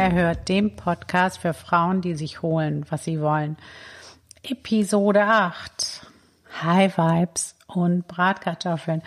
bei 0.00 0.06
Unerhört, 0.06 0.48
dem 0.48 0.76
Podcast 0.76 1.38
für 1.38 1.52
Frauen, 1.52 2.00
die 2.00 2.14
sich 2.14 2.40
holen, 2.40 2.86
was 2.88 3.04
sie 3.04 3.20
wollen. 3.20 3.58
Episode 4.42 5.24
8. 5.24 6.06
High 6.62 6.96
Vibes 6.96 7.54
und 7.66 8.08
Bratkartoffeln. 8.08 9.02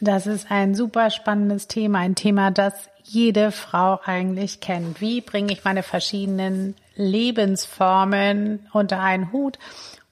Das 0.00 0.26
ist 0.26 0.50
ein 0.50 0.74
super 0.74 1.10
spannendes 1.10 1.68
Thema, 1.68 2.00
ein 2.00 2.16
Thema, 2.16 2.50
das 2.50 2.90
jede 3.04 3.52
Frau 3.52 4.00
eigentlich 4.04 4.58
kennt. 4.60 5.00
Wie 5.00 5.20
bringe 5.20 5.52
ich 5.52 5.62
meine 5.62 5.84
verschiedenen 5.84 6.74
Lebensformen 6.96 8.66
unter 8.72 9.00
einen 9.00 9.30
Hut? 9.30 9.58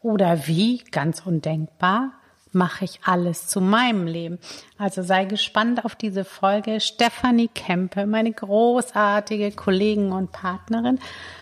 Oder 0.01 0.47
wie, 0.47 0.85
ganz 0.93 1.27
undenkbar, 1.27 2.13
mache 2.59 2.85
ich 2.85 3.01
alles 3.05 3.47
zu 3.47 3.61
meinem 3.61 4.07
Leben. 4.07 4.39
Also 4.77 5.03
sei 5.03 5.25
gespannt 5.25 5.85
auf 5.85 5.95
diese 5.95 6.25
Folge. 6.25 6.81
Stefanie 6.81 7.49
Kempe, 7.49 8.05
meine 8.05 8.33
großartige 8.33 9.53
Kollegin 9.53 10.13
und 10.13 10.33
Partnerin, 10.33 10.99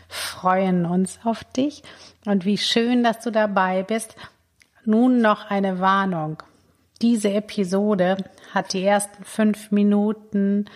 freuen 0.08 0.86
uns 0.86 1.18
auf 1.24 1.42
dich. 1.42 1.82
Und 2.24 2.44
wie 2.44 2.58
schön, 2.58 3.02
dass 3.02 3.20
du 3.20 3.32
dabei 3.32 3.82
bist. 3.82 4.14
Nun 4.84 5.20
noch 5.20 5.50
eine 5.50 5.80
Warnung. 5.80 6.42
Diese 7.02 7.30
Episode 7.30 8.18
hat 8.54 8.72
die 8.72 8.84
ersten 8.84 9.24
fünf 9.24 9.72
Minuten 9.72 10.66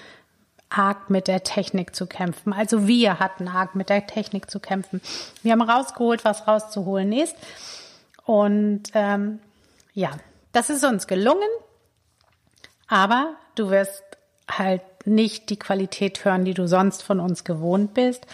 arg 0.69 1.11
mit 1.11 1.29
der 1.29 1.43
Technik 1.43 1.95
zu 1.95 2.07
kämpfen. 2.07 2.53
Also 2.53 2.87
wir 2.87 3.19
hatten 3.21 3.49
arg 3.49 3.75
mit 3.75 3.89
der 3.89 4.07
Technik 4.07 4.51
zu 4.51 4.59
kämpfen. 4.61 5.01
Wir 5.43 5.53
haben 5.53 5.63
rausgeholt, 5.63 6.25
was 6.25 6.47
rauszuholen 6.47 7.13
ist. 7.13 7.37
Und 8.25 8.85
ähm, 8.95 9.41
ja, 9.95 10.11
das 10.53 10.71
ist 10.71 10.85
uns 10.85 11.07
gelungen, 11.07 11.49
aber 12.89 13.37
du 13.55 13.71
wirst 13.71 14.03
halt 14.51 14.83
nicht 15.05 15.51
die 15.51 15.59
Qualität 15.59 16.25
hören, 16.25 16.45
die 16.45 16.55
du 16.55 16.67
sonst 16.67 17.03
von 17.03 17.21
uns 17.21 17.45
gewohnt 17.45 17.95
bist. 17.95 18.27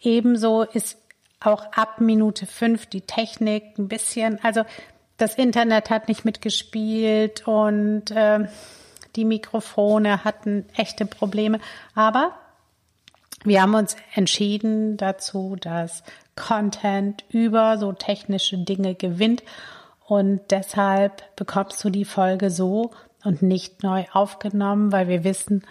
Ebenso 0.00 0.62
ist 0.62 0.98
auch 1.40 1.72
ab 1.72 2.00
Minute 2.00 2.46
fünf 2.46 2.86
die 2.86 3.02
Technik 3.02 3.78
ein 3.78 3.88
bisschen, 3.88 4.38
also 4.42 4.62
das 5.16 5.34
Internet 5.34 5.90
hat 5.90 6.08
nicht 6.08 6.24
mitgespielt 6.24 7.46
und 7.46 8.10
äh, 8.10 8.48
die 9.14 9.24
Mikrofone 9.24 10.24
hatten 10.24 10.64
echte 10.76 11.06
Probleme. 11.06 11.60
Aber 11.94 12.32
wir 13.44 13.62
haben 13.62 13.74
uns 13.74 13.96
entschieden 14.14 14.96
dazu, 14.96 15.56
dass 15.60 16.02
Content 16.34 17.24
über 17.28 17.76
so 17.78 17.92
technische 17.92 18.58
Dinge 18.58 18.94
gewinnt 18.94 19.42
und 20.12 20.42
deshalb 20.50 21.34
bekommst 21.36 21.82
du 21.82 21.88
die 21.88 22.04
Folge 22.04 22.50
so 22.50 22.90
und 23.24 23.40
nicht 23.40 23.82
neu 23.82 24.04
aufgenommen, 24.12 24.92
weil 24.92 25.08
wir 25.08 25.24
wissen, 25.24 25.64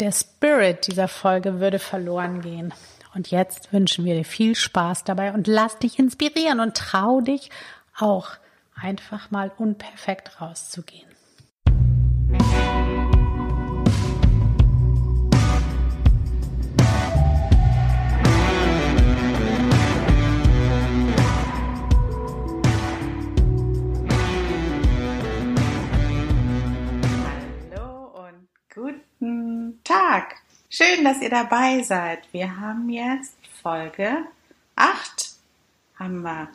der 0.00 0.12
Spirit 0.12 0.86
dieser 0.86 1.08
Folge 1.08 1.60
würde 1.60 1.78
verloren 1.78 2.42
gehen. 2.42 2.74
Und 3.14 3.30
jetzt 3.30 3.72
wünschen 3.72 4.04
wir 4.04 4.16
dir 4.16 4.26
viel 4.26 4.54
Spaß 4.54 5.04
dabei 5.04 5.32
und 5.32 5.46
lass 5.46 5.78
dich 5.78 5.98
inspirieren 5.98 6.60
und 6.60 6.76
trau 6.76 7.22
dich 7.22 7.48
auch 7.98 8.32
einfach 8.74 9.30
mal 9.30 9.50
unperfekt 9.56 10.42
rauszugehen. 10.42 11.08
Guten 28.74 29.78
Tag. 29.84 30.34
Schön, 30.68 31.04
dass 31.04 31.20
ihr 31.20 31.30
dabei 31.30 31.84
seid. 31.84 32.26
Wir 32.32 32.58
haben 32.58 32.90
jetzt 32.90 33.36
Folge 33.62 34.24
8 34.74 35.30
haben 35.96 36.22
wir. 36.22 36.48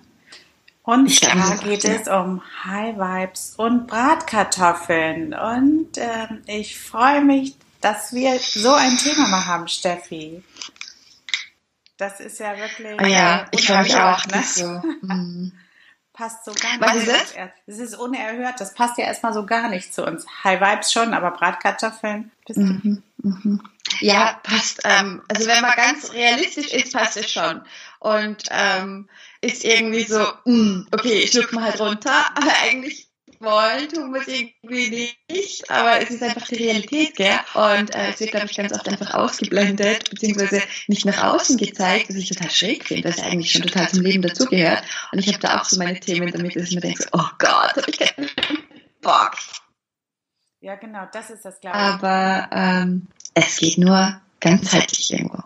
Und 0.83 1.23
da 1.23 1.55
geht 1.63 1.85
es 1.85 2.09
um 2.09 2.41
High 2.65 2.97
Vibes 2.97 3.53
und 3.55 3.87
Bratkartoffeln. 3.87 5.33
Und 5.33 5.97
äh, 5.97 6.27
ich 6.47 6.77
freue 6.77 7.23
mich, 7.23 7.55
dass 7.79 8.11
wir 8.11 8.37
so 8.37 8.73
ein 8.73 8.97
Thema 8.97 9.29
mal 9.29 9.45
haben, 9.45 9.69
Steffi. 9.69 10.43
Das 11.95 12.19
ist 12.19 12.39
ja 12.39 12.57
wirklich. 12.57 12.99
Oh 13.01 13.05
ja, 13.05 13.47
ich 13.51 13.65
freue 13.65 13.83
mich 13.83 13.95
auch. 13.95 14.25
Ne? 14.25 14.43
So. 14.43 14.81
Passt 16.19 16.43
so 16.43 16.51
gar 16.51 16.71
nicht. 16.71 16.81
Was 16.81 16.95
ist 16.97 17.07
das? 17.07 17.49
Das 17.65 17.77
ist 17.77 17.95
unerhört. 17.95 18.59
Das 18.59 18.73
passt 18.73 18.97
ja 18.97 19.05
erstmal 19.05 19.33
so 19.33 19.45
gar 19.45 19.69
nicht 19.69 19.93
zu 19.93 20.05
uns. 20.05 20.25
High 20.43 20.59
Vibes 20.59 20.91
schon, 20.91 21.13
aber 21.13 21.31
Bratkartoffeln. 21.31 22.29
Mhm, 22.49 23.01
mhm. 23.19 23.61
Ja, 24.01 24.37
passt. 24.43 24.81
Ähm, 24.83 25.21
also 25.29 25.47
wenn 25.47 25.61
man 25.61 25.71
ganz 25.77 26.11
realistisch 26.11 26.73
ist, 26.73 26.91
passt 26.91 27.15
es 27.15 27.31
schon. 27.31 27.61
Und 27.99 28.43
ähm, 28.51 29.07
ist 29.39 29.63
irgendwie 29.63 30.03
so, 30.03 30.19
mh, 30.43 30.53
mm, 30.53 30.87
okay, 30.91 31.19
ich 31.19 31.31
schluck 31.31 31.53
mal 31.53 31.63
halt 31.63 31.79
runter, 31.79 32.25
aber 32.35 32.51
eigentlich 32.63 33.07
wir 33.39 34.21
es 34.21 34.27
irgendwie 34.27 35.15
nicht, 35.29 35.71
aber 35.71 36.01
es 36.01 36.09
ist 36.09 36.21
einfach 36.21 36.47
die 36.47 36.55
Realität, 36.55 37.15
gell? 37.15 37.39
Und 37.53 37.95
äh, 37.95 38.09
es 38.09 38.19
wird, 38.19 38.31
glaube 38.31 38.47
ich, 38.47 38.57
ganz 38.57 38.73
oft 38.73 38.87
einfach 38.87 39.13
ausgeblendet, 39.13 40.09
beziehungsweise 40.09 40.61
nicht 40.87 41.05
nach 41.05 41.23
außen 41.23 41.57
gezeigt, 41.57 42.09
was 42.09 42.15
ich 42.15 42.29
total 42.29 42.51
schräg 42.51 42.85
finde, 42.85 43.09
dass 43.09 43.21
eigentlich 43.21 43.51
schon 43.51 43.61
total 43.61 43.89
zum 43.89 44.01
Leben 44.03 44.21
dazugehört. 44.21 44.83
Und 45.11 45.19
ich 45.19 45.27
habe 45.27 45.39
da 45.39 45.59
auch 45.59 45.65
so 45.65 45.77
meine 45.77 45.99
Themen 45.99 46.31
damit, 46.31 46.55
dass 46.55 46.69
ich 46.69 46.75
mir 46.75 46.81
denke, 46.81 47.05
oh 47.13 47.29
Gott, 47.37 47.75
habe 47.75 47.89
ich 47.89 47.99
keinen 47.99 48.29
Bock. 49.01 49.31
Ja, 50.61 50.75
genau, 50.75 51.07
das 51.11 51.29
ist 51.29 51.45
das, 51.45 51.59
glaube 51.61 51.77
ich. 51.77 51.83
Aber 51.83 52.49
ähm, 52.51 53.07
es 53.33 53.57
geht 53.57 53.77
nur 53.77 54.19
ganzheitlich 54.41 55.13
irgendwo. 55.13 55.43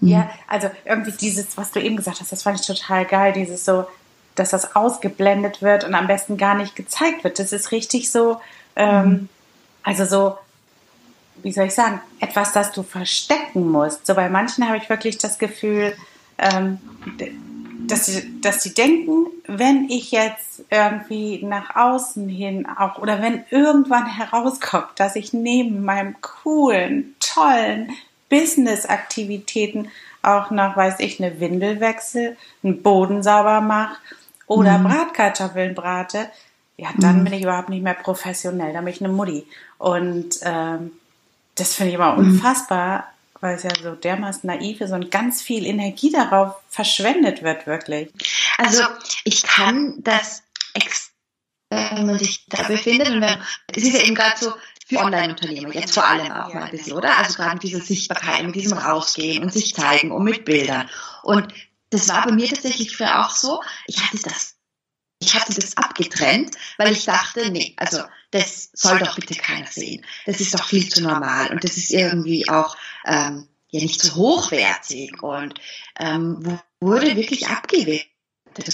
Ja, 0.00 0.32
also 0.48 0.68
irgendwie 0.84 1.12
dieses, 1.12 1.56
was 1.56 1.70
du 1.70 1.80
eben 1.80 1.96
gesagt 1.96 2.20
hast, 2.20 2.32
das 2.32 2.42
fand 2.42 2.58
ich 2.58 2.66
total 2.66 3.04
geil, 3.04 3.32
dieses 3.32 3.64
so, 3.64 3.86
dass 4.34 4.50
das 4.50 4.76
ausgeblendet 4.76 5.62
wird 5.62 5.84
und 5.84 5.94
am 5.94 6.06
besten 6.06 6.36
gar 6.36 6.54
nicht 6.54 6.76
gezeigt 6.76 7.24
wird. 7.24 7.38
Das 7.38 7.52
ist 7.52 7.72
richtig 7.72 8.10
so, 8.10 8.40
ähm, 8.76 9.04
mhm. 9.04 9.28
also 9.82 10.04
so, 10.04 10.38
wie 11.42 11.52
soll 11.52 11.66
ich 11.66 11.74
sagen, 11.74 12.00
etwas, 12.20 12.52
das 12.52 12.72
du 12.72 12.82
verstecken 12.82 13.70
musst. 13.70 14.06
So 14.06 14.14
bei 14.14 14.28
manchen 14.28 14.66
habe 14.66 14.78
ich 14.78 14.88
wirklich 14.88 15.18
das 15.18 15.38
Gefühl, 15.38 15.94
ähm, 16.38 16.78
dass 17.86 18.06
sie, 18.06 18.40
dass 18.40 18.62
sie 18.62 18.74
denken, 18.74 19.26
wenn 19.46 19.88
ich 19.90 20.12
jetzt 20.12 20.64
irgendwie 20.70 21.44
nach 21.44 21.74
außen 21.74 22.28
hin 22.28 22.66
auch 22.66 22.98
oder 22.98 23.20
wenn 23.20 23.44
irgendwann 23.50 24.06
herauskommt, 24.06 24.88
dass 24.96 25.16
ich 25.16 25.32
neben 25.32 25.84
meinem 25.84 26.14
coolen, 26.20 27.16
tollen 27.18 27.90
Business-Aktivitäten 28.28 29.88
auch 30.22 30.50
noch, 30.50 30.76
weiß 30.76 31.00
ich, 31.00 31.20
eine 31.22 31.40
Windel 31.40 31.80
wechsle, 31.80 32.36
einen 32.62 32.82
Boden 32.82 33.22
sauber 33.22 33.60
mache 33.60 33.96
oder 34.46 34.78
mhm. 34.78 34.84
Bratkartoffeln 34.84 35.74
brate, 35.74 36.30
ja, 36.76 36.88
dann 36.98 37.20
mhm. 37.20 37.24
bin 37.24 37.32
ich 37.34 37.42
überhaupt 37.42 37.68
nicht 37.68 37.82
mehr 37.82 37.94
professionell, 37.94 38.72
dann 38.72 38.84
bin 38.84 38.94
ich 38.94 39.00
eine 39.00 39.12
Mutti. 39.12 39.46
Und 39.78 40.36
ähm, 40.42 40.92
das 41.54 41.74
finde 41.74 41.90
ich 41.90 41.94
immer 41.96 42.12
mhm. 42.12 42.18
unfassbar, 42.18 43.12
weil 43.40 43.56
es 43.56 43.62
ja 43.62 43.70
so 43.82 43.94
dermaßen 43.94 44.46
naiv 44.46 44.80
ist 44.80 44.92
und 44.92 45.10
ganz 45.10 45.42
viel 45.42 45.66
Energie 45.66 46.10
darauf 46.10 46.54
verschwendet 46.68 47.42
wird, 47.42 47.66
wirklich. 47.66 48.10
Also 48.58 48.84
ich 49.24 49.42
kann 49.42 49.96
das 49.98 50.42
wenn 51.72 52.06
man 52.06 52.18
sich 52.18 52.44
da 52.48 52.62
befindet 52.64 53.08
und 53.08 53.20
wenn, 53.20 53.38
es 53.68 53.82
ist 53.82 53.94
ja 53.94 54.02
eben 54.02 54.14
gerade 54.14 54.36
so 54.38 54.52
für 54.86 54.98
Online-Unternehmer, 54.98 55.74
jetzt 55.74 55.94
vor 55.94 56.06
allem 56.06 56.30
auch 56.30 56.52
mal 56.52 56.64
ein 56.64 56.70
bisschen, 56.70 56.92
oder? 56.92 57.16
Also 57.16 57.34
gerade 57.34 57.54
mit 57.54 57.62
dieser 57.62 57.80
Sichtbarkeit, 57.80 58.44
mit 58.44 58.54
diesem 58.54 58.76
Rausgehen 58.76 59.42
und 59.42 59.52
sich 59.52 59.74
zeigen 59.74 60.10
und 60.10 60.24
mit 60.24 60.44
Bildern. 60.44 60.88
Und 61.22 61.48
das 61.92 62.08
war 62.08 62.24
bei 62.24 62.32
mir 62.32 62.48
tatsächlich 62.48 62.96
früher 62.96 63.24
auch 63.24 63.30
so. 63.30 63.62
Ich 63.86 64.02
hatte 64.02 64.18
das, 64.22 64.56
ich 65.20 65.34
hatte 65.34 65.54
das 65.54 65.76
abgetrennt, 65.76 66.56
weil 66.78 66.92
ich 66.92 67.04
dachte, 67.04 67.50
nee, 67.50 67.74
also 67.76 68.02
das 68.30 68.70
soll 68.72 68.98
doch 68.98 69.14
bitte 69.14 69.34
keiner 69.34 69.66
sehen. 69.66 70.04
Das 70.26 70.40
ist 70.40 70.54
doch 70.54 70.64
viel 70.64 70.88
zu 70.88 71.02
normal 71.02 71.50
und 71.50 71.64
das 71.64 71.76
ist 71.76 71.90
irgendwie 71.90 72.48
auch 72.48 72.76
ähm, 73.04 73.46
ja 73.68 73.80
nicht 73.80 74.00
so 74.00 74.14
hochwertig 74.14 75.22
und 75.22 75.54
ähm, 76.00 76.58
wurde 76.80 77.14
wirklich 77.16 77.46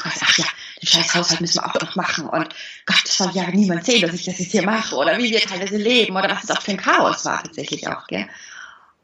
kannst, 0.03 0.23
ach 0.23 0.39
ja, 0.39 0.45
den 0.83 0.89
scheiß 0.89 1.15
Haushalt 1.15 1.41
müssen 1.41 1.61
wir 1.61 1.67
auch 1.67 1.81
noch 1.81 1.97
machen 1.97 2.27
und 2.27 2.49
Gott, 2.87 3.03
das 3.05 3.17
soll 3.17 3.31
ja 3.33 3.49
niemand 3.51 3.85
sehen, 3.85 4.03
dass 4.03 4.15
ich 4.15 4.25
das 4.25 4.39
jetzt 4.39 4.53
hier 4.53 4.65
mache 4.65 4.97
oder 4.97 5.19
wie 5.19 5.31
wir 5.31 5.41
teilweise 5.41 5.77
leben 5.77 6.17
oder 6.17 6.31
was 6.31 6.45
es 6.45 6.51
auch 6.51 6.63
für 6.63 6.73
ein 6.73 6.77
Chaos 6.79 7.25
war 7.25 7.43
tatsächlich 7.43 7.87
auch, 7.89 8.07
gell? 8.07 8.29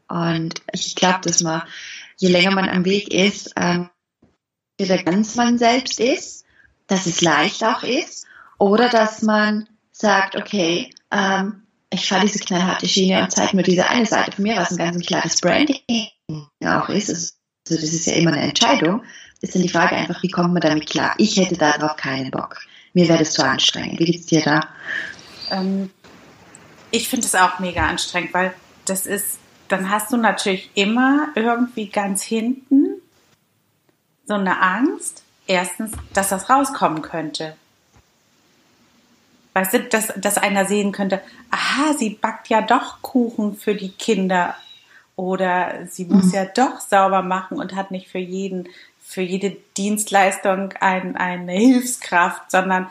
Und 0.07 0.61
ich 0.71 0.95
glaube, 0.95 1.21
dass 1.21 1.41
man, 1.41 1.63
je 2.17 2.29
länger 2.29 2.51
man 2.51 2.69
am 2.69 2.85
Weg 2.85 3.13
ist, 3.13 3.53
ähm, 3.55 3.89
entweder 4.77 5.03
ganz 5.03 5.35
man 5.35 5.57
selbst 5.57 5.99
ist, 5.99 6.45
dass 6.87 7.05
es 7.05 7.21
leicht 7.21 7.63
auch 7.63 7.83
ist, 7.83 8.25
oder 8.57 8.89
dass 8.89 9.21
man 9.21 9.67
sagt, 9.91 10.35
okay, 10.35 10.93
ähm, 11.11 11.63
ich 11.89 12.07
fahre 12.07 12.25
diese 12.25 12.39
knallharte 12.39 12.87
Schiene 12.87 13.21
und 13.21 13.31
zeige 13.31 13.55
nur 13.55 13.63
diese 13.63 13.89
eine 13.89 14.05
Seite 14.05 14.33
von 14.33 14.43
mir, 14.43 14.55
was 14.57 14.71
ein 14.71 14.77
ganz 14.77 15.05
klares 15.05 15.39
Branding 15.39 15.79
auch 16.63 16.89
ist. 16.89 17.09
Also 17.09 17.31
das 17.65 17.83
ist 17.83 18.07
ja 18.07 18.13
immer 18.13 18.33
eine 18.33 18.41
Entscheidung. 18.41 19.03
Ist 19.41 19.55
dann 19.55 19.61
die 19.61 19.69
Frage 19.69 19.95
einfach, 19.95 20.21
wie 20.23 20.29
kommt 20.29 20.53
man 20.53 20.61
damit 20.61 20.89
klar? 20.89 21.13
Ich 21.17 21.37
hätte 21.37 21.57
darauf 21.57 21.95
keinen 21.95 22.31
Bock. 22.31 22.61
Mir 22.93 23.07
wäre 23.07 23.19
das 23.19 23.31
zu 23.31 23.43
anstrengend. 23.43 23.99
Wie 23.99 24.05
geht's 24.05 24.25
dir 24.25 24.41
da? 24.41 24.67
Ähm, 25.51 25.89
ich 26.91 27.07
finde 27.07 27.27
es 27.27 27.35
auch 27.35 27.59
mega 27.59 27.87
anstrengend, 27.87 28.33
weil 28.33 28.53
das 28.85 29.05
ist 29.05 29.39
dann 29.67 29.89
hast 29.89 30.13
du 30.13 30.17
natürlich 30.17 30.69
immer 30.75 31.29
irgendwie 31.35 31.89
ganz 31.89 32.21
hinten 32.21 32.84
so 34.25 34.33
eine 34.33 34.61
Angst, 34.61 35.23
erstens, 35.47 35.91
dass 36.13 36.29
das 36.29 36.49
rauskommen 36.49 37.01
könnte. 37.01 37.55
Weißt 39.53 39.73
du, 39.73 39.83
dass, 39.83 40.13
dass 40.17 40.37
einer 40.37 40.65
sehen 40.65 40.91
könnte, 40.91 41.21
aha, 41.49 41.93
sie 41.97 42.09
backt 42.09 42.49
ja 42.49 42.61
doch 42.61 43.01
Kuchen 43.01 43.55
für 43.55 43.73
die 43.73 43.91
Kinder 43.91 44.55
oder 45.15 45.87
sie 45.89 46.05
muss 46.05 46.25
mhm. 46.25 46.33
ja 46.33 46.45
doch 46.45 46.81
sauber 46.81 47.21
machen 47.21 47.57
und 47.57 47.73
hat 47.73 47.89
nicht 47.89 48.09
für 48.09 48.19
jeden, 48.19 48.67
für 49.01 49.21
jede 49.21 49.55
Dienstleistung 49.77 50.73
ein, 50.81 51.15
eine 51.15 51.53
Hilfskraft, 51.53 52.51
sondern 52.51 52.87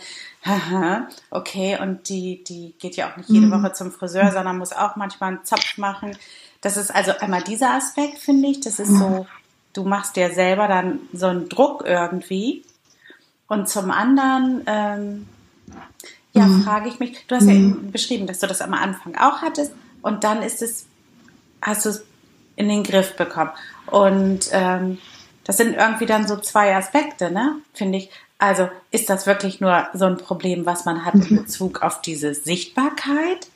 okay, 1.30 1.78
und 1.80 2.08
die, 2.08 2.42
die 2.44 2.74
geht 2.78 2.96
ja 2.96 3.10
auch 3.10 3.16
nicht 3.16 3.28
jede 3.28 3.46
mhm. 3.46 3.62
Woche 3.62 3.72
zum 3.72 3.92
Friseur, 3.92 4.30
sondern 4.32 4.58
muss 4.58 4.72
auch 4.72 4.96
manchmal 4.96 5.34
einen 5.34 5.44
Zopf 5.44 5.76
machen. 5.76 6.16
Das 6.60 6.76
ist 6.78 6.94
also 6.94 7.12
einmal 7.18 7.42
dieser 7.42 7.72
Aspekt, 7.72 8.18
finde 8.18 8.48
ich. 8.48 8.60
Das 8.60 8.78
ist 8.78 8.88
so, 8.88 9.26
du 9.74 9.84
machst 9.84 10.16
dir 10.16 10.32
selber 10.32 10.68
dann 10.68 11.00
so 11.12 11.26
einen 11.26 11.48
Druck 11.48 11.84
irgendwie. 11.86 12.64
Und 13.46 13.68
zum 13.68 13.90
anderen, 13.90 14.62
ähm, 14.66 15.28
ja, 16.32 16.46
mhm. 16.46 16.62
frage 16.62 16.88
ich 16.88 16.98
mich, 16.98 17.26
du 17.26 17.36
hast 17.36 17.44
mhm. 17.44 17.48
ja 17.50 17.54
eben 17.54 17.92
beschrieben, 17.92 18.26
dass 18.26 18.38
du 18.38 18.46
das 18.46 18.62
am 18.62 18.72
Anfang 18.72 19.14
auch 19.16 19.42
hattest 19.42 19.72
und 20.00 20.24
dann 20.24 20.42
ist 20.42 20.62
es, 20.62 20.86
hast 21.60 21.84
du 21.84 21.90
es 21.90 22.04
in 22.56 22.68
den 22.68 22.82
Griff 22.84 23.16
bekommen. 23.16 23.50
Und 23.86 24.48
ähm, 24.52 24.98
das 25.44 25.56
sind 25.58 25.76
irgendwie 25.76 26.06
dann 26.06 26.26
so 26.26 26.36
zwei 26.36 26.74
Aspekte, 26.74 27.30
ne? 27.30 27.56
Finde 27.72 27.98
ich. 27.98 28.10
Also 28.38 28.68
ist 28.90 29.10
das 29.10 29.26
wirklich 29.26 29.60
nur 29.60 29.88
so 29.94 30.06
ein 30.06 30.16
Problem, 30.16 30.66
was 30.66 30.84
man 30.84 31.04
hat 31.04 31.14
in 31.14 31.26
mhm. 31.30 31.36
Bezug 31.42 31.82
auf 31.82 32.00
diese 32.02 32.34
Sichtbarkeit? 32.34 33.48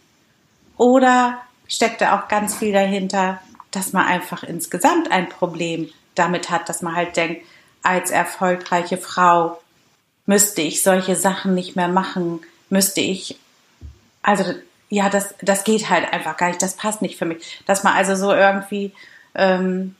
Oder 0.76 1.38
steckt 1.67 2.00
da 2.00 2.19
auch 2.19 2.29
ganz 2.29 2.56
viel 2.56 2.73
dahinter, 2.73 3.41
dass 3.70 3.93
man 3.93 4.06
einfach 4.06 4.43
insgesamt 4.43 5.11
ein 5.11 5.29
Problem 5.29 5.91
damit 6.19 6.50
hat, 6.50 6.69
dass 6.69 6.82
man 6.82 6.94
halt 6.94 7.17
denkt, 7.17 7.44
als 7.82 8.11
erfolgreiche 8.11 8.99
Frau 8.99 9.61
müsste 10.26 10.62
ich 10.62 10.82
solche 10.82 11.17
Sachen 11.17 11.55
nicht 11.55 11.76
mehr 11.76 11.88
machen, 11.88 12.41
müsste 12.70 13.00
ich, 13.00 13.38
also 14.23 14.55
ja, 14.91 15.09
das, 15.09 15.35
das 15.41 15.65
geht 15.65 15.88
halt 15.91 16.12
einfach 16.12 16.37
gar 16.37 16.49
nicht, 16.49 16.62
das 16.62 16.76
passt 16.76 17.03
nicht 17.03 17.19
für 17.19 17.25
mich. 17.25 17.62
Dass 17.67 17.85
man 17.85 17.94
also 17.94 18.15
so 18.15 18.32
irgendwie, 18.32 18.93
ähm, 19.35 19.94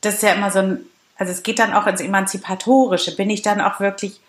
das 0.00 0.14
ist 0.14 0.22
ja 0.22 0.32
immer 0.32 0.50
so 0.50 0.58
ein 0.58 0.86
also 1.22 1.30
es 1.30 1.44
geht 1.44 1.60
dann 1.60 1.72
auch 1.72 1.86
ins 1.86 2.00
Emanzipatorische. 2.00 3.14
Bin 3.14 3.30
ich 3.30 3.42
dann 3.42 3.60
auch 3.60 3.78
wirklich 3.78 4.20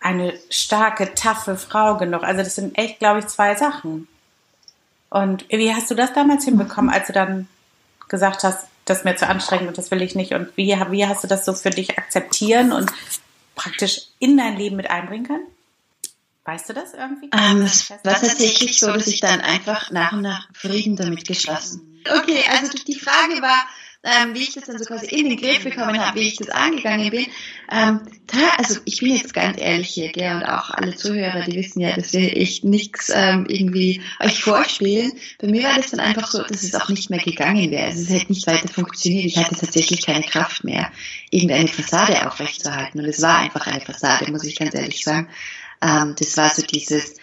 eine 0.00 0.34
starke, 0.48 1.14
taffe 1.14 1.56
Frau 1.56 1.96
genug? 1.96 2.24
Also 2.24 2.42
das 2.42 2.56
sind 2.56 2.76
echt, 2.76 2.98
glaube 2.98 3.20
ich, 3.20 3.28
zwei 3.28 3.54
Sachen. 3.54 4.08
Und 5.10 5.48
wie 5.48 5.72
hast 5.72 5.90
du 5.92 5.94
das 5.94 6.12
damals 6.12 6.44
hinbekommen, 6.44 6.90
als 6.90 7.06
du 7.06 7.12
dann 7.12 7.46
gesagt 8.08 8.42
hast, 8.42 8.66
das 8.90 8.98
ist 8.98 9.04
mir 9.04 9.16
zu 9.16 9.28
anstrengend 9.28 9.68
und 9.68 9.78
das 9.78 9.90
will 9.90 10.02
ich 10.02 10.14
nicht? 10.14 10.32
Und 10.32 10.56
wie, 10.56 10.76
wie 10.90 11.06
hast 11.06 11.22
du 11.22 11.28
das 11.28 11.44
so 11.44 11.54
für 11.54 11.70
dich 11.70 11.96
akzeptieren 11.96 12.72
und 12.72 12.90
praktisch 13.54 14.02
in 14.18 14.36
dein 14.36 14.56
Leben 14.56 14.76
mit 14.76 14.90
einbringen 14.90 15.26
können? 15.26 15.46
Weißt 16.44 16.68
du 16.68 16.72
das 16.72 16.94
irgendwie? 16.94 17.30
Ähm, 17.32 17.62
es 17.62 17.90
war 17.90 18.14
tatsächlich 18.14 18.80
so, 18.80 18.92
dass 18.92 19.06
ich 19.06 19.20
dann 19.20 19.40
einfach 19.40 19.90
nach 19.92 20.12
und 20.12 20.22
nach 20.22 20.48
Frieden 20.52 20.96
damit 20.96 21.26
geschlossen. 21.26 22.02
Okay, 22.04 22.42
also 22.50 22.72
die 22.86 22.98
Frage 22.98 23.40
war, 23.40 23.62
ähm, 24.02 24.34
wie 24.34 24.42
ich 24.42 24.54
das 24.54 24.64
dann 24.64 24.78
so 24.78 24.84
quasi 24.84 25.06
in 25.06 25.28
den 25.28 25.36
Griff 25.36 25.62
bekommen 25.62 26.00
habe, 26.00 26.18
wie 26.18 26.28
ich 26.28 26.36
das 26.36 26.48
angegangen 26.48 27.10
bin. 27.10 27.26
Ähm, 27.70 28.00
da, 28.26 28.38
also 28.56 28.80
ich 28.86 29.00
bin 29.00 29.14
jetzt 29.14 29.34
ganz 29.34 29.60
ehrlich 29.60 29.88
hier, 29.88 30.10
gell, 30.10 30.36
und 30.36 30.44
auch 30.44 30.70
alle 30.70 30.96
Zuhörer, 30.96 31.42
die 31.44 31.56
wissen 31.56 31.80
ja, 31.80 31.94
dass 31.94 32.12
wir 32.14 32.34
echt 32.36 32.64
nichts 32.64 33.12
ähm, 33.14 33.44
irgendwie 33.46 34.00
euch 34.20 34.42
vorspielen. 34.42 35.12
Bei 35.38 35.48
mir 35.48 35.64
war 35.64 35.76
das 35.76 35.90
dann 35.90 36.00
einfach 36.00 36.30
so, 36.30 36.42
dass 36.42 36.62
es 36.62 36.74
auch 36.74 36.88
nicht 36.88 37.10
mehr 37.10 37.18
gegangen 37.18 37.70
wäre. 37.70 37.86
Also 37.86 38.02
es 38.02 38.08
hätte 38.08 38.32
nicht 38.32 38.46
weiter 38.46 38.68
funktioniert. 38.68 39.26
Ich 39.26 39.36
hatte 39.36 39.54
tatsächlich 39.54 40.04
keine 40.04 40.22
Kraft 40.22 40.64
mehr, 40.64 40.90
irgendeine 41.30 41.68
Fassade 41.68 42.26
aufrechtzuerhalten. 42.26 43.00
Und 43.00 43.06
es 43.06 43.20
war 43.20 43.38
einfach 43.38 43.66
eine 43.66 43.82
Fassade, 43.82 44.30
muss 44.30 44.44
ich 44.44 44.58
ganz 44.58 44.74
ehrlich 44.74 45.04
sagen. 45.04 45.28
Ähm, 45.82 46.14
das 46.18 46.36
war 46.38 46.48
so 46.48 46.62
dieses, 46.62 47.16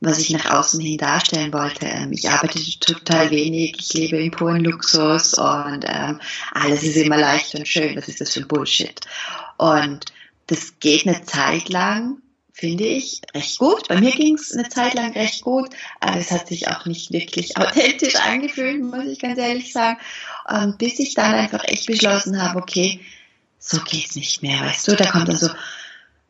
was 0.00 0.18
ich 0.18 0.30
nach 0.30 0.46
außen 0.46 0.80
hin 0.80 0.98
darstellen 0.98 1.52
wollte. 1.52 1.86
Ähm, 1.86 2.12
ich 2.12 2.28
arbeite 2.28 2.58
total 2.80 3.30
wenig, 3.30 3.76
ich 3.78 3.92
lebe 3.92 4.18
im 4.18 4.30
puren 4.30 4.64
Luxus 4.64 5.34
und 5.34 5.84
ähm, 5.86 6.20
alles 6.52 6.82
ist 6.82 6.96
immer 6.96 7.18
leicht 7.18 7.54
und 7.54 7.68
schön. 7.68 7.96
Was 7.96 8.08
ist 8.08 8.20
das 8.20 8.32
für 8.32 8.40
ein 8.40 8.48
Bullshit? 8.48 8.98
Und 9.58 10.06
das 10.46 10.78
geht 10.80 11.06
eine 11.06 11.22
Zeit 11.24 11.68
lang, 11.68 12.16
finde 12.52 12.84
ich, 12.84 13.20
recht 13.34 13.58
gut. 13.58 13.88
Bei 13.88 14.00
mir 14.00 14.10
ging 14.12 14.34
es 14.34 14.52
eine 14.52 14.68
Zeit 14.68 14.94
lang 14.94 15.12
recht 15.12 15.42
gut, 15.42 15.68
aber 16.00 16.16
es 16.16 16.30
hat 16.30 16.48
sich 16.48 16.68
auch 16.68 16.86
nicht 16.86 17.12
wirklich 17.12 17.56
authentisch 17.58 18.16
angefühlt, 18.16 18.82
muss 18.82 19.04
ich 19.04 19.18
ganz 19.18 19.38
ehrlich 19.38 19.72
sagen. 19.72 19.98
Und 20.48 20.78
bis 20.78 20.98
ich 20.98 21.14
dann 21.14 21.34
einfach 21.34 21.64
echt 21.64 21.86
beschlossen 21.86 22.42
habe, 22.42 22.58
okay, 22.58 23.00
so 23.58 23.78
geht's 23.82 24.16
nicht 24.16 24.42
mehr, 24.42 24.58
weißt 24.60 24.88
du, 24.88 24.96
da 24.96 25.10
kommt 25.10 25.28
dann 25.28 25.36
so, 25.36 25.50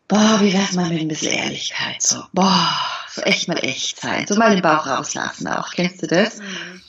boah, 0.08 0.40
wie 0.42 0.52
wär's 0.52 0.72
mal 0.72 0.90
mit 0.90 1.00
ein 1.00 1.08
bisschen 1.08 1.32
Ehrlichkeit, 1.32 2.02
so, 2.02 2.24
boah, 2.32 2.68
so 3.10 3.22
echt 3.22 3.48
mal 3.48 3.58
echt 3.62 4.00
sein, 4.00 4.26
so 4.26 4.36
mal 4.36 4.50
den 4.50 4.62
Bauch 4.62 4.86
rauslassen 4.86 5.48
auch. 5.48 5.70
Kennst 5.70 6.02
du 6.02 6.06
das? 6.06 6.38
Mhm. 6.38 6.82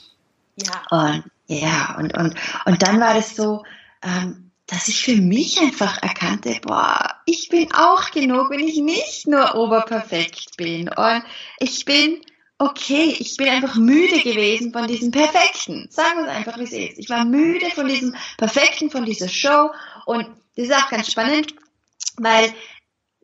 Ja. 0.56 0.82
Und 0.90 1.24
ja, 1.46 1.96
und, 1.98 2.16
und, 2.16 2.34
und 2.64 2.82
dann 2.82 3.00
war 3.00 3.14
das 3.14 3.36
so, 3.36 3.64
ähm, 4.02 4.50
dass 4.66 4.88
ich 4.88 5.02
für 5.02 5.16
mich 5.16 5.60
einfach 5.60 6.02
erkannte, 6.02 6.58
boah, 6.62 7.16
ich 7.26 7.48
bin 7.48 7.72
auch 7.72 8.10
genug, 8.10 8.50
wenn 8.50 8.60
ich 8.60 8.78
nicht 8.78 9.26
nur 9.26 9.54
oberperfekt 9.54 10.56
bin. 10.56 10.88
Und 10.88 11.22
ich 11.58 11.84
bin 11.84 12.22
okay, 12.62 13.16
ich 13.18 13.36
bin 13.36 13.48
einfach 13.48 13.74
müde 13.74 14.20
gewesen 14.20 14.72
von 14.72 14.86
diesem 14.86 15.10
Perfekten. 15.10 15.88
Sagen 15.90 16.18
wir 16.18 16.30
es 16.30 16.36
einfach, 16.36 16.58
wie 16.58 16.62
es 16.62 16.72
ist. 16.72 16.98
Ich 16.98 17.10
war 17.10 17.24
müde 17.24 17.66
von 17.70 17.88
diesem 17.88 18.14
Perfekten, 18.38 18.90
von 18.90 19.04
dieser 19.04 19.28
Show. 19.28 19.70
Und 20.06 20.28
das 20.56 20.66
ist 20.68 20.74
auch 20.74 20.88
ganz 20.88 21.10
spannend, 21.10 21.54
weil 22.18 22.54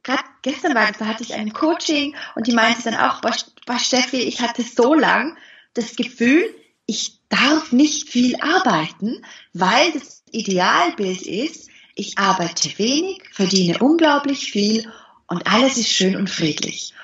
gerade 0.08 0.24
gestern 0.42 0.74
war 0.74 0.86
das, 0.86 0.98
da 0.98 1.06
hatte 1.06 1.22
ich 1.22 1.34
ein 1.34 1.52
Coaching 1.52 2.16
und 2.34 2.46
die 2.46 2.54
meinte 2.54 2.82
dann 2.82 2.94
auch, 2.94 3.20
boah, 3.20 3.78
Steffi, 3.78 4.16
ich 4.16 4.40
hatte 4.40 4.62
so 4.62 4.94
lang 4.94 5.36
das 5.74 5.96
Gefühl, 5.96 6.54
ich 6.86 7.20
darf 7.28 7.72
nicht 7.72 8.08
viel 8.08 8.36
arbeiten, 8.40 9.24
weil 9.52 9.92
das 9.92 10.22
Idealbild 10.30 11.22
ist, 11.22 11.68
ich 11.94 12.16
arbeite 12.16 12.78
wenig, 12.78 13.22
verdiene 13.32 13.78
unglaublich 13.78 14.50
viel 14.50 14.90
und 15.26 15.46
alles 15.46 15.76
ist 15.76 15.92
schön 15.92 16.16
und 16.16 16.30
friedlich. 16.30 16.94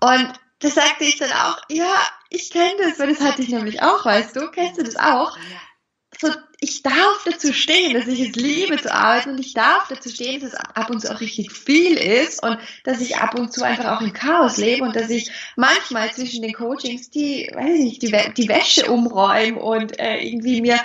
Und 0.00 0.32
da 0.58 0.68
sagte 0.68 1.04
ich 1.04 1.16
dann 1.16 1.30
auch, 1.30 1.58
ja, 1.70 1.94
ich 2.30 2.50
kenne 2.50 2.74
das, 2.78 2.98
weil 2.98 3.14
das 3.14 3.20
hatte 3.20 3.42
ich 3.42 3.50
nämlich 3.50 3.80
auch, 3.82 4.04
weißt 4.04 4.34
du, 4.34 4.50
kennst 4.50 4.80
du 4.80 4.82
das 4.82 4.96
auch? 4.96 5.36
So 6.20 6.28
ich 6.60 6.82
darf 6.82 7.24
dazu 7.24 7.52
stehen, 7.52 7.94
dass 7.94 8.08
ich 8.08 8.20
es 8.20 8.34
liebe 8.34 8.76
zu 8.78 8.92
arbeiten 8.92 9.30
und 9.30 9.40
ich 9.40 9.54
darf 9.54 9.86
dazu 9.88 10.08
stehen, 10.08 10.40
dass 10.40 10.52
es 10.52 10.58
ab 10.58 10.90
und 10.90 11.00
zu 11.00 11.14
auch 11.14 11.20
richtig 11.20 11.52
viel 11.52 11.96
ist 11.96 12.42
und 12.42 12.58
dass 12.82 13.00
ich 13.00 13.16
ab 13.16 13.38
und 13.38 13.52
zu 13.52 13.62
einfach 13.62 13.96
auch 13.96 14.00
im 14.00 14.12
Chaos 14.12 14.56
lebe 14.56 14.82
und 14.82 14.96
dass 14.96 15.08
ich 15.08 15.30
manchmal 15.54 16.12
zwischen 16.12 16.42
den 16.42 16.52
Coachings 16.52 17.10
die, 17.10 17.48
weiß 17.54 17.76
ich 17.76 17.84
nicht, 17.84 18.02
die, 18.02 18.10
die 18.36 18.48
Wäsche 18.48 18.90
umräume 18.90 19.60
und 19.60 20.00
äh, 20.00 20.18
irgendwie 20.18 20.60
mir 20.60 20.80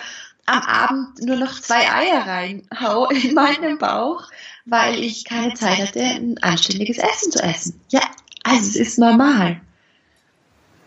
am 0.46 0.62
Abend 0.62 1.24
nur 1.24 1.38
noch 1.38 1.60
zwei 1.60 1.92
Eier 1.92 2.28
reinhau 2.28 3.08
in 3.10 3.34
meinen 3.34 3.80
Bauch, 3.80 4.30
weil 4.66 5.04
ich 5.04 5.26
keine 5.26 5.56
Zeit 5.56 5.80
hatte, 5.80 6.02
ein 6.02 6.38
anständiges 6.44 7.00
Essen 7.00 7.32
zu 7.32 7.42
essen. 7.42 7.82
Ja, 7.90 8.02
also 8.44 8.68
es 8.68 8.76
ist 8.76 9.00
normal. 9.00 9.62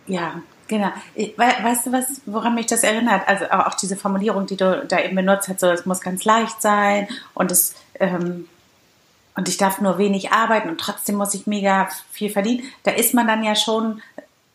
Ja, 0.06 0.42
Genau. 0.68 0.88
Weißt 1.36 1.86
du 1.86 1.92
was, 1.92 2.20
woran 2.26 2.54
mich 2.54 2.66
das 2.66 2.82
erinnert? 2.82 3.28
Also 3.28 3.46
auch 3.50 3.74
diese 3.74 3.96
Formulierung, 3.96 4.46
die 4.46 4.56
du 4.56 4.84
da 4.86 5.00
eben 5.00 5.14
benutzt 5.14 5.48
hast, 5.48 5.60
so 5.60 5.68
es 5.68 5.86
muss 5.86 6.00
ganz 6.00 6.24
leicht 6.24 6.60
sein 6.60 7.08
und 7.34 7.52
es 7.52 7.74
ähm, 8.00 8.48
und 9.36 9.48
ich 9.50 9.58
darf 9.58 9.80
nur 9.80 9.98
wenig 9.98 10.32
arbeiten 10.32 10.70
und 10.70 10.80
trotzdem 10.80 11.16
muss 11.16 11.34
ich 11.34 11.46
mega 11.46 11.88
viel 12.10 12.30
verdienen. 12.30 12.64
Da 12.84 12.92
ist 12.92 13.12
man 13.12 13.26
dann 13.26 13.44
ja 13.44 13.54
schon 13.54 14.00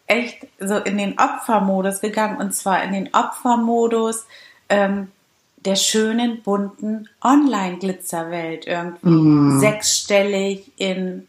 echt 0.08 0.48
so 0.60 0.78
in 0.78 0.98
den 0.98 1.20
Opfermodus 1.20 2.02
gegangen 2.02 2.38
und 2.38 2.54
zwar 2.54 2.84
in 2.84 2.92
den 2.92 3.14
Opfermodus 3.14 4.26
ähm, 4.70 5.12
der 5.58 5.76
schönen, 5.76 6.42
bunten 6.42 7.08
Online-Glitzerwelt 7.22 8.66
irgendwie. 8.66 9.10
Mhm. 9.10 9.60
Sechsstellig 9.60 10.72
in 10.78 11.28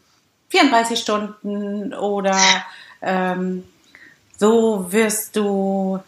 34 0.49 0.99
Stunden 0.99 1.93
oder 1.93 2.37
ähm, 3.01 3.63
so 4.37 4.91
wirst 4.91 5.35
du, 5.35 5.99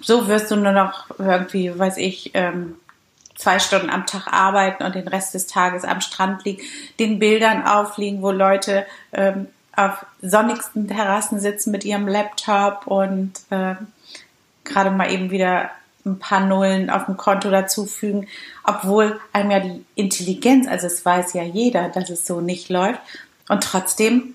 so 0.00 0.28
wirst 0.28 0.50
du 0.50 0.56
nur 0.56 0.72
noch 0.72 1.06
irgendwie, 1.18 1.76
weiß 1.76 1.96
ich, 1.98 2.30
ähm, 2.34 2.76
zwei 3.36 3.58
Stunden 3.58 3.90
am 3.90 4.06
Tag 4.06 4.28
arbeiten 4.32 4.84
und 4.84 4.94
den 4.94 5.08
Rest 5.08 5.34
des 5.34 5.46
Tages 5.46 5.84
am 5.84 6.00
Strand 6.00 6.44
liegen, 6.44 6.62
den 6.98 7.18
Bildern 7.18 7.66
aufliegen, 7.66 8.22
wo 8.22 8.30
Leute 8.30 8.86
ähm, 9.12 9.48
auf 9.76 10.06
sonnigsten 10.22 10.86
Terrassen 10.88 11.40
sitzen 11.40 11.70
mit 11.70 11.84
ihrem 11.84 12.06
Laptop 12.06 12.86
und 12.86 13.32
äh, 13.50 13.74
gerade 14.62 14.90
mal 14.90 15.10
eben 15.10 15.30
wieder 15.30 15.70
ein 16.06 16.18
paar 16.18 16.40
Nullen 16.40 16.90
auf 16.90 17.06
dem 17.06 17.16
Konto 17.16 17.50
dazufügen, 17.50 18.28
obwohl 18.62 19.18
einem 19.32 19.50
ja 19.50 19.60
die 19.60 19.84
Intelligenz, 19.94 20.68
also 20.68 20.86
es 20.86 21.04
weiß 21.04 21.32
ja 21.32 21.42
jeder, 21.42 21.88
dass 21.88 22.10
es 22.10 22.26
so 22.26 22.40
nicht 22.40 22.68
läuft. 22.68 23.00
Und 23.48 23.64
trotzdem 23.64 24.33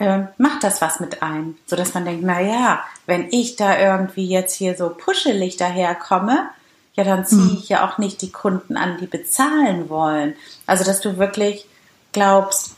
äh, 0.00 0.24
macht 0.38 0.64
das 0.64 0.80
was 0.80 0.98
mit 0.98 1.22
einem, 1.22 1.56
so 1.66 1.76
dass 1.76 1.94
man 1.94 2.04
denkt, 2.04 2.24
na 2.24 2.40
ja, 2.40 2.82
wenn 3.06 3.28
ich 3.30 3.56
da 3.56 3.78
irgendwie 3.78 4.26
jetzt 4.26 4.54
hier 4.56 4.74
so 4.76 4.88
puschelig 4.88 5.56
daherkomme, 5.58 6.48
ja, 6.94 7.04
dann 7.04 7.24
ziehe 7.24 7.42
Mhm. 7.42 7.58
ich 7.60 7.68
ja 7.68 7.86
auch 7.88 7.98
nicht 7.98 8.20
die 8.22 8.32
Kunden 8.32 8.76
an, 8.76 8.96
die 8.98 9.06
bezahlen 9.06 9.88
wollen. 9.88 10.34
Also, 10.66 10.84
dass 10.84 11.00
du 11.00 11.18
wirklich 11.18 11.66
glaubst, 12.12 12.74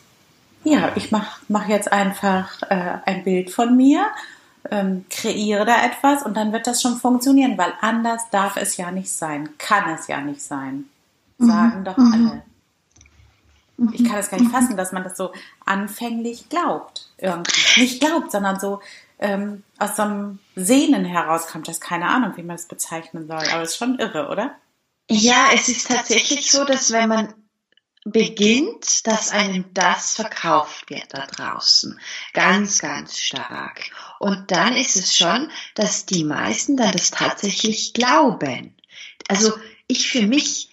ja, 0.64 0.92
ich 0.96 1.10
mach, 1.10 1.38
mach 1.48 1.66
jetzt 1.68 1.90
einfach 1.92 2.60
äh, 2.68 2.98
ein 3.06 3.24
Bild 3.24 3.50
von 3.50 3.76
mir, 3.76 4.04
ähm, 4.70 5.04
kreiere 5.08 5.64
da 5.64 5.84
etwas 5.84 6.22
und 6.24 6.36
dann 6.36 6.52
wird 6.52 6.66
das 6.66 6.82
schon 6.82 6.96
funktionieren, 6.96 7.56
weil 7.56 7.72
anders 7.80 8.22
darf 8.30 8.56
es 8.56 8.76
ja 8.76 8.90
nicht 8.90 9.12
sein, 9.12 9.48
kann 9.58 9.90
es 9.94 10.06
ja 10.08 10.20
nicht 10.20 10.42
sein. 10.42 10.84
Sagen 11.38 11.84
doch 11.84 11.98
alle. 11.98 12.42
Ich 13.92 14.04
kann 14.04 14.18
es 14.18 14.30
gar 14.30 14.38
nicht 14.38 14.52
fassen, 14.52 14.76
dass 14.76 14.92
man 14.92 15.02
das 15.02 15.16
so 15.16 15.32
anfänglich 15.72 16.48
glaubt. 16.48 17.10
Irgendwie. 17.18 17.80
Nicht 17.80 18.00
glaubt, 18.00 18.32
sondern 18.32 18.60
so 18.60 18.80
ähm, 19.18 19.62
aus 19.78 19.96
so 19.96 20.02
einem 20.02 20.38
Sehnen 20.56 21.04
herauskommt. 21.04 21.68
Das 21.68 21.80
keine 21.80 22.06
Ahnung, 22.06 22.32
wie 22.36 22.42
man 22.42 22.56
es 22.56 22.66
bezeichnen 22.66 23.26
soll. 23.26 23.48
Aber 23.52 23.62
es 23.62 23.70
ist 23.70 23.76
schon 23.78 23.98
irre, 23.98 24.28
oder? 24.28 24.56
Ja, 25.08 25.46
es 25.54 25.68
ist 25.68 25.88
tatsächlich 25.88 26.50
so, 26.50 26.64
dass 26.64 26.92
wenn 26.92 27.08
man 27.08 27.34
beginnt, 28.04 29.06
dass 29.06 29.30
einem 29.30 29.72
das 29.74 30.14
verkauft 30.14 30.90
wird 30.90 31.06
da 31.10 31.26
draußen. 31.26 31.98
Ganz, 32.32 32.80
ganz 32.80 33.18
stark. 33.18 33.90
Und 34.18 34.50
dann 34.50 34.76
ist 34.76 34.96
es 34.96 35.16
schon, 35.16 35.50
dass 35.74 36.06
die 36.06 36.24
meisten 36.24 36.76
dann 36.76 36.92
das 36.92 37.12
tatsächlich 37.12 37.92
glauben. 37.92 38.74
Also 39.28 39.52
ich 39.86 40.10
für 40.10 40.26
mich 40.26 40.71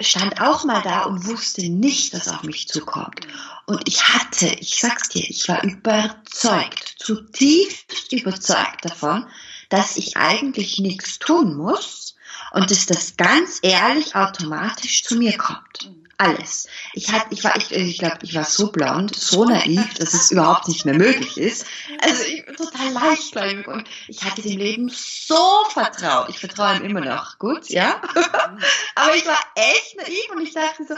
stand 0.00 0.40
auch 0.40 0.64
mal 0.64 0.82
da 0.82 1.04
und 1.04 1.26
wusste 1.26 1.68
nicht, 1.68 2.14
was 2.14 2.28
auf 2.28 2.42
mich 2.42 2.68
zukommt. 2.68 3.26
Und 3.66 3.86
ich 3.86 4.08
hatte, 4.08 4.46
ich 4.46 4.80
sag's 4.80 5.08
dir, 5.10 5.24
ich 5.28 5.48
war 5.48 5.62
überzeugt, 5.62 6.94
zutiefst 6.98 8.12
überzeugt 8.12 8.84
davon, 8.84 9.26
dass 9.68 9.96
ich 9.96 10.16
eigentlich 10.16 10.78
nichts 10.78 11.18
tun 11.18 11.56
muss 11.56 12.09
und 12.52 12.70
dass 12.70 12.86
das 12.86 13.16
ganz 13.16 13.58
ehrlich 13.62 14.14
automatisch 14.14 15.04
zu 15.04 15.16
mir 15.16 15.36
kommt. 15.36 15.90
Alles. 16.18 16.68
Ich 16.92 17.10
hatte, 17.10 17.28
ich 17.30 17.42
war, 17.44 17.56
ich, 17.56 17.72
ich 17.72 17.98
glaube, 17.98 18.18
ich 18.20 18.34
war 18.34 18.44
so 18.44 18.70
blond, 18.70 19.16
so 19.16 19.46
naiv, 19.46 19.94
dass 19.94 20.12
es 20.12 20.30
überhaupt 20.30 20.68
nicht 20.68 20.84
mehr 20.84 20.94
möglich 20.94 21.38
ist. 21.38 21.64
Also 22.02 22.24
ich 22.24 22.44
bin 22.44 22.56
total 22.56 22.92
leichtgläubig 22.92 23.66
und 23.66 23.88
ich 24.06 24.22
hatte 24.22 24.42
dem 24.42 24.58
Leben 24.58 24.90
so 24.90 25.64
vertraut. 25.70 26.28
Ich 26.28 26.38
vertraue 26.38 26.76
ihm 26.76 26.84
immer 26.84 27.00
noch. 27.00 27.38
Gut, 27.38 27.70
ja. 27.70 28.02
Aber 28.96 29.16
ich 29.16 29.26
war 29.26 29.38
echt 29.54 29.96
naiv 29.96 30.30
und 30.36 30.42
ich 30.42 30.52
dachte 30.52 30.84
so, 30.86 30.94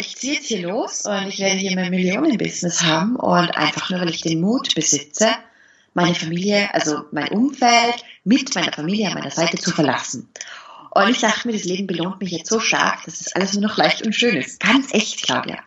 ich 0.00 0.16
ziehe 0.16 0.34
jetzt 0.34 0.48
hier 0.48 0.66
los 0.66 1.02
und 1.06 1.28
ich 1.28 1.38
werde 1.38 1.56
hier 1.56 1.76
mein 1.76 1.90
Millionenbusiness 1.90 2.82
haben 2.82 3.14
und 3.14 3.56
einfach 3.56 3.90
nur, 3.90 4.00
weil 4.00 4.10
ich 4.10 4.22
den 4.22 4.40
Mut 4.40 4.74
besitze, 4.74 5.30
meine 5.94 6.16
Familie, 6.16 6.68
also 6.74 7.04
mein 7.12 7.28
Umfeld 7.28 8.04
mit 8.24 8.54
meiner 8.56 8.72
Familie 8.72 9.08
an 9.08 9.14
meiner 9.14 9.30
Seite 9.30 9.56
zu 9.56 9.70
verlassen. 9.70 10.28
Und 10.98 11.10
ich 11.10 11.20
dachte 11.20 11.46
mir, 11.46 11.54
das 11.54 11.64
Leben 11.64 11.86
belohnt 11.86 12.20
mich 12.20 12.32
jetzt 12.32 12.50
so 12.50 12.58
stark, 12.58 13.04
dass 13.04 13.20
es 13.20 13.32
alles 13.32 13.54
nur 13.54 13.68
noch 13.68 13.76
leicht 13.76 14.02
und 14.02 14.14
schön 14.14 14.36
ist. 14.36 14.58
Ganz 14.58 14.92
echt, 14.92 15.22
Claudia. 15.22 15.58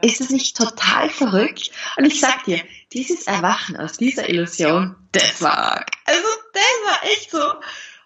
Ist 0.00 0.20
es 0.20 0.30
nicht 0.30 0.56
total 0.56 1.10
verrückt? 1.10 1.72
Und 1.96 2.04
ich 2.04 2.20
sag 2.20 2.44
dir, 2.44 2.62
dieses 2.92 3.26
Erwachen 3.26 3.76
aus 3.76 3.94
dieser 3.94 4.28
Illusion, 4.28 4.94
das 5.10 5.42
war. 5.42 5.84
Also, 6.04 6.28
das 6.52 6.62
war 6.86 7.04
echt 7.10 7.30
so, 7.32 7.42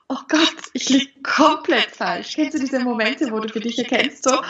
oh 0.08 0.18
Gott, 0.26 0.54
ich 0.72 0.88
lieg 0.88 1.22
komplett 1.22 1.94
falsch. 1.94 2.32
Kennst 2.34 2.54
du 2.54 2.60
diese 2.60 2.80
Momente, 2.80 3.30
wo 3.30 3.40
du 3.40 3.48
für 3.50 3.60
dich 3.60 3.78
erkennst, 3.78 4.24
so, 4.24 4.40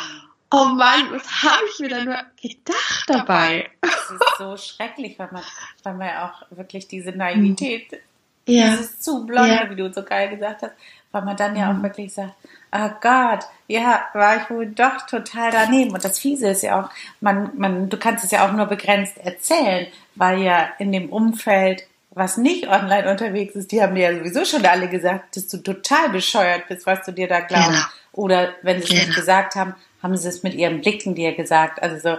oh 0.52 0.66
Mann, 0.66 1.10
was 1.10 1.42
habe 1.42 1.64
ich 1.72 1.80
mir 1.80 1.88
da 1.88 2.04
nur 2.04 2.18
gedacht 2.40 3.04
dabei? 3.08 3.70
Das 3.80 4.10
ist 4.10 4.38
so 4.38 4.56
schrecklich, 4.56 5.18
weil 5.18 5.30
man, 5.32 5.42
weil 5.82 5.94
man 5.94 6.16
auch 6.18 6.42
wirklich 6.50 6.86
diese 6.86 7.10
Naivität, 7.10 8.00
Ja, 8.46 8.70
dieses 8.70 9.00
zu 9.00 9.24
blonde, 9.26 9.48
Ja. 9.54 9.70
wie 9.70 9.76
du 9.76 9.92
so 9.92 10.02
geil 10.02 10.28
gesagt 10.28 10.62
hast, 10.62 10.72
weil 11.12 11.22
man 11.22 11.36
dann 11.36 11.56
ja 11.56 11.72
Mhm. 11.72 11.78
auch 11.78 11.82
wirklich 11.84 12.12
sagt, 12.12 12.34
oh 12.72 12.90
Gott, 13.00 13.44
ja, 13.68 14.04
war 14.12 14.36
ich 14.36 14.50
wohl 14.50 14.66
doch 14.66 15.06
total 15.06 15.50
daneben. 15.50 15.92
Und 15.92 16.04
das 16.04 16.18
Fiese 16.18 16.48
ist 16.48 16.62
ja 16.62 16.80
auch, 16.82 16.90
man, 17.20 17.50
man, 17.56 17.88
du 17.88 17.96
kannst 17.96 18.24
es 18.24 18.30
ja 18.32 18.46
auch 18.46 18.52
nur 18.52 18.66
begrenzt 18.66 19.16
erzählen, 19.18 19.86
weil 20.16 20.40
ja 20.42 20.68
in 20.78 20.92
dem 20.92 21.08
Umfeld, 21.10 21.84
was 22.10 22.36
nicht 22.36 22.68
online 22.68 23.10
unterwegs 23.10 23.54
ist, 23.56 23.72
die 23.72 23.82
haben 23.82 23.94
dir 23.94 24.10
ja 24.12 24.18
sowieso 24.18 24.44
schon 24.44 24.64
alle 24.66 24.88
gesagt, 24.88 25.36
dass 25.36 25.48
du 25.48 25.58
total 25.58 26.10
bescheuert 26.10 26.68
bist, 26.68 26.86
was 26.86 27.04
du 27.04 27.12
dir 27.12 27.28
da 27.28 27.40
glaubst. 27.40 27.68
Genau. 27.70 27.82
Oder 28.12 28.50
wenn 28.62 28.78
sie 28.78 28.84
es 28.84 28.90
nicht 28.90 29.04
Genau. 29.06 29.16
gesagt 29.20 29.54
haben, 29.56 29.74
haben 30.02 30.16
sie 30.16 30.28
es 30.28 30.42
mit 30.42 30.54
ihren 30.54 30.80
Blicken 30.80 31.14
dir 31.14 31.34
gesagt. 31.34 31.82
Also 31.82 31.98
so, 31.98 32.18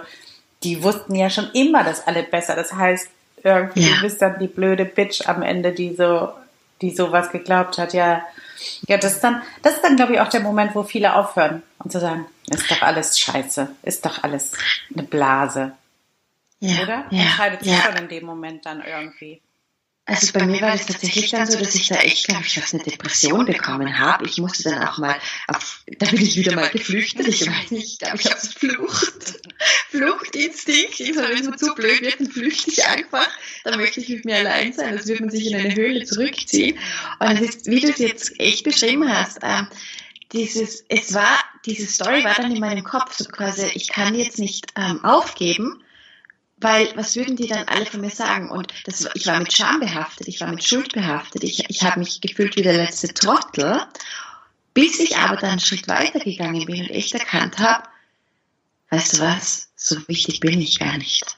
die 0.63 0.81
wussten 0.83 1.15
ja 1.15 1.29
schon 1.29 1.49
immer 1.53 1.83
das 1.83 2.05
alle 2.07 2.23
besser. 2.23 2.55
Das 2.55 2.73
heißt, 2.73 3.09
irgendwie 3.45 3.87
Ja. 3.87 3.95
du 3.95 4.01
bist 4.01 4.21
dann 4.21 4.39
die 4.39 4.47
blöde 4.47 4.85
Bitch 4.85 5.27
am 5.27 5.41
Ende, 5.41 5.71
die 5.71 5.93
so, 5.95 6.29
die 6.81 6.93
sowas 6.95 7.31
geglaubt 7.31 7.77
hat. 7.77 7.93
Ja, 7.93 8.23
ja, 8.87 8.97
das 8.97 9.13
ist 9.13 9.23
dann, 9.23 9.41
das 9.61 9.75
ist 9.75 9.83
dann, 9.83 9.95
glaube 9.95 10.13
ich, 10.13 10.19
auch 10.19 10.29
der 10.29 10.39
Moment, 10.41 10.75
wo 10.75 10.83
viele 10.83 11.15
aufhören 11.15 11.61
und 11.79 11.91
zu 11.91 11.99
sagen, 11.99 12.25
ist 12.49 12.69
doch 12.71 12.81
alles 12.81 13.19
Scheiße, 13.19 13.69
ist 13.83 14.05
doch 14.05 14.23
alles 14.23 14.53
eine 14.93 15.03
Blase, 15.03 15.73
ja, 16.59 16.81
oder? 16.83 17.05
ja, 17.11 17.21
Entscheidet 17.23 17.63
sich 17.63 17.73
ja. 17.73 17.81
schon 17.83 17.95
in 17.97 18.07
dem 18.07 18.25
Moment 18.25 18.65
dann 18.65 18.81
irgendwie. 18.81 19.41
Also 20.07 20.33
bei 20.33 20.45
mir 20.45 20.61
war 20.61 20.71
das 20.71 20.85
tatsächlich 20.85 21.31
dann 21.31 21.49
so, 21.49 21.57
dass 21.57 21.73
ich 21.73 21.87
da 21.87 21.95
echt, 21.95 22.27
glaube 22.27 22.43
ich, 22.45 22.59
fast 22.59 22.75
eine 22.75 22.83
Depression 22.83 23.45
bekommen 23.45 23.97
habe. 23.97 24.27
Ich 24.27 24.37
musste 24.37 24.69
dann 24.69 24.87
auch 24.87 24.99
mal 24.99 25.15
auf, 25.47 25.81
da 25.97 26.05
bin 26.05 26.21
ich 26.21 26.37
wieder 26.37 26.53
mal 26.53 26.69
geflüchtet. 26.69 27.27
Ich 27.27 27.47
weiß 27.47 27.71
nicht, 27.71 27.93
ich 27.93 27.97
glaube, 27.99 28.17
ich 28.19 28.29
habe 28.29 28.39
so 28.39 28.51
Flucht, 28.51 29.39
Fluchtinstinkt. 29.89 30.99
Ich 30.99 31.09
es 31.09 31.15
mir 31.15 31.55
zu 31.55 31.73
blöd 31.73 32.01
wird, 32.01 32.19
dann 32.19 32.27
flüchte 32.31 32.69
ich 32.69 32.85
einfach. 32.85 33.27
Dann 33.63 33.79
möchte 33.79 33.99
ich 33.99 34.09
mit 34.09 34.25
mir 34.25 34.35
allein 34.35 34.73
sein, 34.73 34.95
als 34.95 35.07
würde 35.07 35.23
man 35.23 35.31
sich 35.31 35.47
in 35.47 35.55
eine 35.55 35.73
Höhle 35.73 36.05
zurückziehen. 36.05 36.77
Und 37.17 37.41
es 37.41 37.55
ist, 37.55 37.65
wie 37.65 37.79
du 37.79 37.89
es 37.89 37.97
jetzt 37.97 38.39
echt 38.39 38.63
beschrieben 38.63 39.11
hast, 39.11 39.39
ähm, 39.41 39.67
dieses, 40.33 40.85
es 40.87 41.15
war, 41.15 41.39
diese 41.65 41.87
Story 41.87 42.23
war 42.23 42.35
dann 42.35 42.51
in 42.51 42.59
meinem 42.59 42.83
Kopf, 42.83 43.15
so 43.17 43.25
quasi, 43.25 43.71
ich 43.73 43.87
kann 43.87 44.13
jetzt 44.13 44.37
nicht 44.37 44.67
ähm, 44.75 45.03
aufgeben, 45.03 45.81
weil 46.57 46.95
was 46.95 47.15
würden 47.15 47.35
die 47.35 47.47
dann 47.47 47.67
alle 47.67 47.85
von 47.85 48.01
mir 48.01 48.09
sagen? 48.09 48.49
Und 48.49 48.73
das, 48.85 49.07
ich 49.13 49.27
war 49.27 49.39
mit 49.39 49.53
Scham 49.53 49.79
behaftet, 49.79 50.27
ich 50.27 50.39
war 50.41 50.47
mit 50.49 50.63
Schuld 50.63 50.93
behaftet, 50.93 51.43
ich, 51.43 51.69
ich 51.69 51.83
habe 51.83 51.99
mich 51.99 52.21
gefühlt 52.21 52.55
wie 52.55 52.63
der 52.63 52.77
letzte 52.77 53.13
Trottel, 53.13 53.85
bis 54.73 54.99
ich 54.99 55.17
aber 55.17 55.35
dann 55.35 55.51
einen 55.51 55.59
Schritt 55.59 55.87
weiter 55.87 56.19
gegangen 56.19 56.65
bin 56.65 56.81
und 56.81 56.89
echt 56.89 57.13
erkannt 57.13 57.59
habe, 57.59 57.87
weißt 58.89 59.13
du 59.13 59.19
was, 59.21 59.69
so 59.75 60.07
wichtig 60.07 60.39
bin 60.39 60.61
ich 60.61 60.79
gar 60.79 60.97
nicht. 60.97 61.37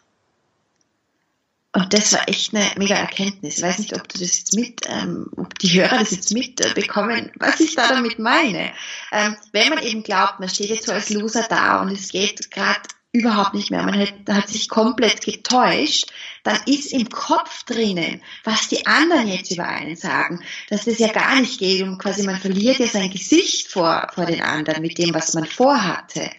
Und 1.73 1.93
das 1.93 2.13
war 2.13 2.27
echt 2.27 2.55
eine 2.55 2.71
mega 2.77 2.95
Erkenntnis. 2.95 3.57
Ich 3.57 3.63
weiß 3.63 3.77
nicht, 3.77 3.95
ob 3.95 4.07
du 4.09 4.17
das 4.17 4.35
jetzt 4.35 4.55
mit, 4.55 4.81
ähm, 4.87 5.29
ob 5.35 5.59
die 5.59 5.79
Hörer 5.79 5.99
das 5.99 6.09
jetzt 6.09 6.33
mitbekommen, 6.33 7.31
was 7.35 7.59
ich 7.59 7.75
da 7.75 7.89
damit 7.89 8.17
meine. 8.17 8.71
Ähm, 9.11 9.35
wenn 9.51 9.69
man 9.69 9.83
eben 9.83 10.01
glaubt, 10.01 10.39
man 10.39 10.49
steht 10.49 10.69
jetzt 10.69 10.87
so 10.87 10.91
als 10.91 11.11
Loser 11.11 11.45
da 11.47 11.81
und 11.81 11.91
es 11.91 12.09
geht 12.09 12.49
gerade 12.49 12.81
überhaupt 13.11 13.53
nicht 13.53 13.71
mehr, 13.71 13.83
man 13.83 13.99
hat, 13.99 14.13
hat 14.29 14.49
sich 14.49 14.69
komplett 14.69 15.21
getäuscht, 15.21 16.11
dann 16.43 16.59
ist 16.65 16.91
im 16.91 17.09
Kopf 17.09 17.63
drinnen, 17.63 18.21
was 18.43 18.67
die 18.67 18.85
anderen 18.85 19.27
jetzt 19.27 19.51
über 19.51 19.67
einen 19.67 19.95
sagen, 19.95 20.43
dass 20.69 20.85
das 20.85 20.99
ja 20.99 21.07
gar 21.11 21.39
nicht 21.39 21.59
geht 21.59 21.81
und 21.81 21.97
quasi 21.97 22.23
man 22.23 22.39
verliert 22.39 22.79
ja 22.79 22.87
sein 22.87 23.09
Gesicht 23.09 23.69
vor, 23.69 24.07
vor 24.13 24.25
den 24.25 24.41
anderen 24.41 24.81
mit 24.81 24.97
dem, 24.97 25.13
was 25.13 25.33
man 25.33 25.45
vorhatte. 25.45 26.29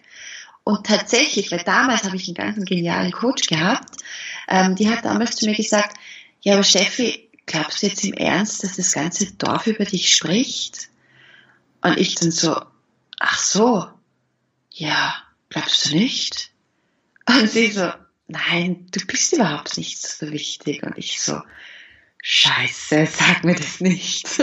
Und 0.63 0.85
tatsächlich, 0.85 1.51
weil 1.51 1.63
damals 1.63 2.03
habe 2.03 2.15
ich 2.15 2.27
einen 2.27 2.35
ganz 2.35 2.65
genialen 2.65 3.11
Coach 3.11 3.47
gehabt, 3.47 3.89
ähm, 4.47 4.75
die 4.75 4.89
hat 4.89 5.03
damals 5.05 5.35
zu 5.35 5.45
mir 5.45 5.55
gesagt, 5.55 5.97
ja, 6.41 6.53
aber 6.53 6.63
Steffi, 6.63 7.29
glaubst 7.45 7.81
du 7.81 7.87
jetzt 7.87 8.03
im 8.05 8.13
Ernst, 8.13 8.63
dass 8.63 8.75
das 8.75 8.91
ganze 8.91 9.33
Dorf 9.33 9.67
über 9.67 9.85
dich 9.85 10.15
spricht? 10.15 10.89
Und 11.81 11.97
ich 11.97 12.15
dann 12.15 12.31
so, 12.31 12.61
ach 13.19 13.39
so, 13.39 13.87
ja, 14.71 15.15
glaubst 15.49 15.85
du 15.85 15.95
nicht? 15.95 16.51
Und 17.29 17.49
sie 17.49 17.71
so, 17.71 17.91
nein, 18.27 18.87
du 18.91 19.05
bist 19.05 19.33
überhaupt 19.33 19.77
nicht 19.77 20.01
so 20.01 20.31
wichtig. 20.31 20.83
Und 20.83 20.97
ich 20.97 21.21
so, 21.21 21.41
scheiße, 22.23 23.07
sag 23.07 23.43
mir 23.43 23.55
das 23.55 23.79
nicht. 23.79 24.27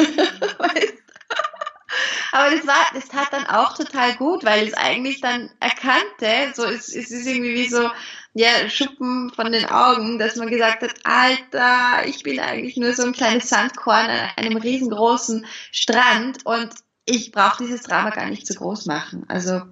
Aber 2.33 2.51
das 2.51 2.67
war, 2.67 2.85
das 2.93 3.09
tat 3.09 3.33
dann 3.33 3.47
auch 3.47 3.75
total 3.75 4.15
gut, 4.17 4.45
weil 4.45 4.67
es 4.67 4.75
eigentlich 4.75 5.23
dann 5.23 5.51
erkannte, 5.59 6.53
so 6.55 6.65
es, 6.65 6.95
es 6.95 7.11
ist 7.11 7.27
irgendwie 7.27 7.55
wie 7.55 7.69
so, 7.69 7.91
ja, 8.35 8.69
Schuppen 8.69 9.33
von 9.35 9.51
den 9.53 9.65
Augen, 9.65 10.19
dass 10.19 10.37
man 10.37 10.51
gesagt 10.51 10.83
hat, 10.83 10.95
Alter, 11.05 12.07
ich 12.07 12.23
bin 12.23 12.39
eigentlich 12.39 12.77
nur 12.77 12.93
so 12.93 13.05
ein 13.05 13.15
kleines 13.15 13.49
Sandkorn 13.49 14.11
an 14.11 14.31
einem 14.37 14.59
riesengroßen 14.59 15.47
Strand 15.73 16.45
und 16.45 16.75
ich 17.07 17.33
brauche 17.33 17.65
dieses 17.65 17.85
Drama 17.85 18.11
gar 18.11 18.29
nicht 18.29 18.47
so 18.47 18.55
groß 18.55 18.85
machen. 18.85 19.25
Also 19.29 19.63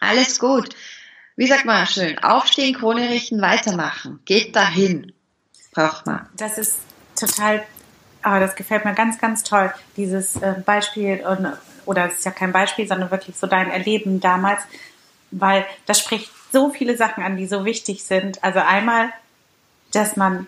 alles 0.00 0.40
gut. 0.40 0.74
Wie 1.36 1.46
sagt 1.46 1.64
man 1.64 1.86
schön, 1.86 2.18
aufstehen, 2.18 2.74
Krone 2.74 3.08
richten, 3.10 3.40
weitermachen. 3.40 4.20
Geht 4.24 4.56
dahin. 4.56 5.12
Braucht 5.72 6.06
man. 6.06 6.26
Das 6.36 6.56
ist 6.56 6.76
total, 7.18 7.62
aber 8.22 8.40
das 8.40 8.56
gefällt 8.56 8.84
mir 8.84 8.94
ganz, 8.94 9.18
ganz 9.18 9.42
toll. 9.42 9.72
Dieses 9.96 10.36
äh, 10.36 10.54
Beispiel, 10.64 11.22
oder 11.84 12.06
es 12.06 12.14
ist 12.14 12.24
ja 12.24 12.30
kein 12.30 12.52
Beispiel, 12.52 12.88
sondern 12.88 13.10
wirklich 13.10 13.36
so 13.36 13.46
dein 13.46 13.70
Erleben 13.70 14.20
damals, 14.20 14.62
weil 15.30 15.66
das 15.84 16.00
spricht 16.00 16.30
so 16.52 16.70
viele 16.70 16.96
Sachen 16.96 17.22
an, 17.22 17.36
die 17.36 17.46
so 17.46 17.64
wichtig 17.64 18.02
sind. 18.02 18.42
Also 18.42 18.60
einmal 18.60 19.12
dass 19.92 20.16
man 20.16 20.46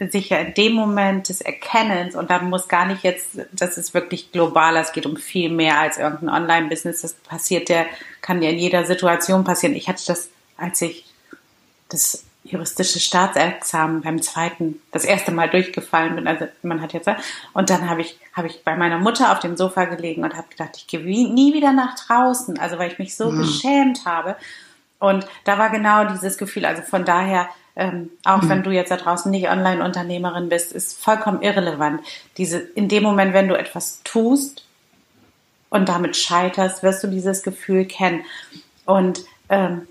sich 0.00 0.30
ja 0.30 0.38
in 0.38 0.54
dem 0.54 0.72
Moment 0.72 1.28
des 1.28 1.40
Erkennens 1.40 2.16
und 2.16 2.30
da 2.30 2.40
muss 2.40 2.68
gar 2.68 2.86
nicht 2.86 3.04
jetzt, 3.04 3.38
das 3.52 3.78
ist 3.78 3.94
wirklich 3.94 4.32
global, 4.32 4.76
es 4.76 4.92
geht 4.92 5.06
um 5.06 5.16
viel 5.16 5.50
mehr 5.50 5.78
als 5.78 5.98
irgendein 5.98 6.30
Online-Business, 6.30 7.02
das 7.02 7.14
passiert 7.14 7.68
der, 7.68 7.86
kann 8.20 8.42
ja 8.42 8.50
in 8.50 8.58
jeder 8.58 8.84
Situation 8.84 9.44
passieren. 9.44 9.76
Ich 9.76 9.88
hatte 9.88 10.02
das, 10.06 10.30
als 10.56 10.82
ich 10.82 11.04
das 11.88 12.24
juristische 12.42 13.00
Staatsexamen 13.00 14.02
beim 14.02 14.20
zweiten, 14.20 14.80
das 14.92 15.04
erste 15.04 15.32
Mal 15.32 15.48
durchgefallen 15.48 16.16
bin, 16.16 16.26
also 16.26 16.46
man 16.62 16.82
hat 16.82 16.92
jetzt, 16.92 17.08
und 17.54 17.70
dann 17.70 17.88
habe 17.88 18.02
ich, 18.02 18.18
habe 18.34 18.48
ich 18.48 18.62
bei 18.64 18.76
meiner 18.76 18.98
Mutter 18.98 19.32
auf 19.32 19.38
dem 19.38 19.56
Sofa 19.56 19.86
gelegen 19.86 20.24
und 20.24 20.36
habe 20.36 20.48
gedacht, 20.50 20.76
ich 20.76 20.86
gehe 20.86 21.00
nie 21.00 21.54
wieder 21.54 21.72
nach 21.72 21.94
draußen, 21.94 22.58
also 22.58 22.78
weil 22.78 22.92
ich 22.92 22.98
mich 22.98 23.16
so 23.16 23.30
mhm. 23.30 23.38
geschämt 23.38 24.04
habe. 24.04 24.36
Und 24.98 25.26
da 25.44 25.58
war 25.58 25.70
genau 25.70 26.04
dieses 26.04 26.36
Gefühl, 26.36 26.66
also 26.66 26.82
von 26.82 27.04
daher, 27.04 27.48
ähm, 27.76 28.10
auch 28.24 28.42
mhm. 28.42 28.48
wenn 28.48 28.62
du 28.62 28.70
jetzt 28.70 28.90
da 28.90 28.96
draußen 28.96 29.30
nicht 29.30 29.48
Online-Unternehmerin 29.48 30.48
bist, 30.48 30.72
ist 30.72 31.02
vollkommen 31.02 31.42
irrelevant. 31.42 32.02
Diese, 32.36 32.58
in 32.58 32.88
dem 32.88 33.02
Moment, 33.02 33.34
wenn 33.34 33.48
du 33.48 33.58
etwas 33.58 34.00
tust 34.04 34.64
und 35.70 35.88
damit 35.88 36.16
scheiterst, 36.16 36.82
wirst 36.82 37.02
du 37.02 37.08
dieses 37.08 37.42
Gefühl 37.42 37.84
kennen. 37.84 38.24
Und 38.86 39.24
ähm, 39.48 39.88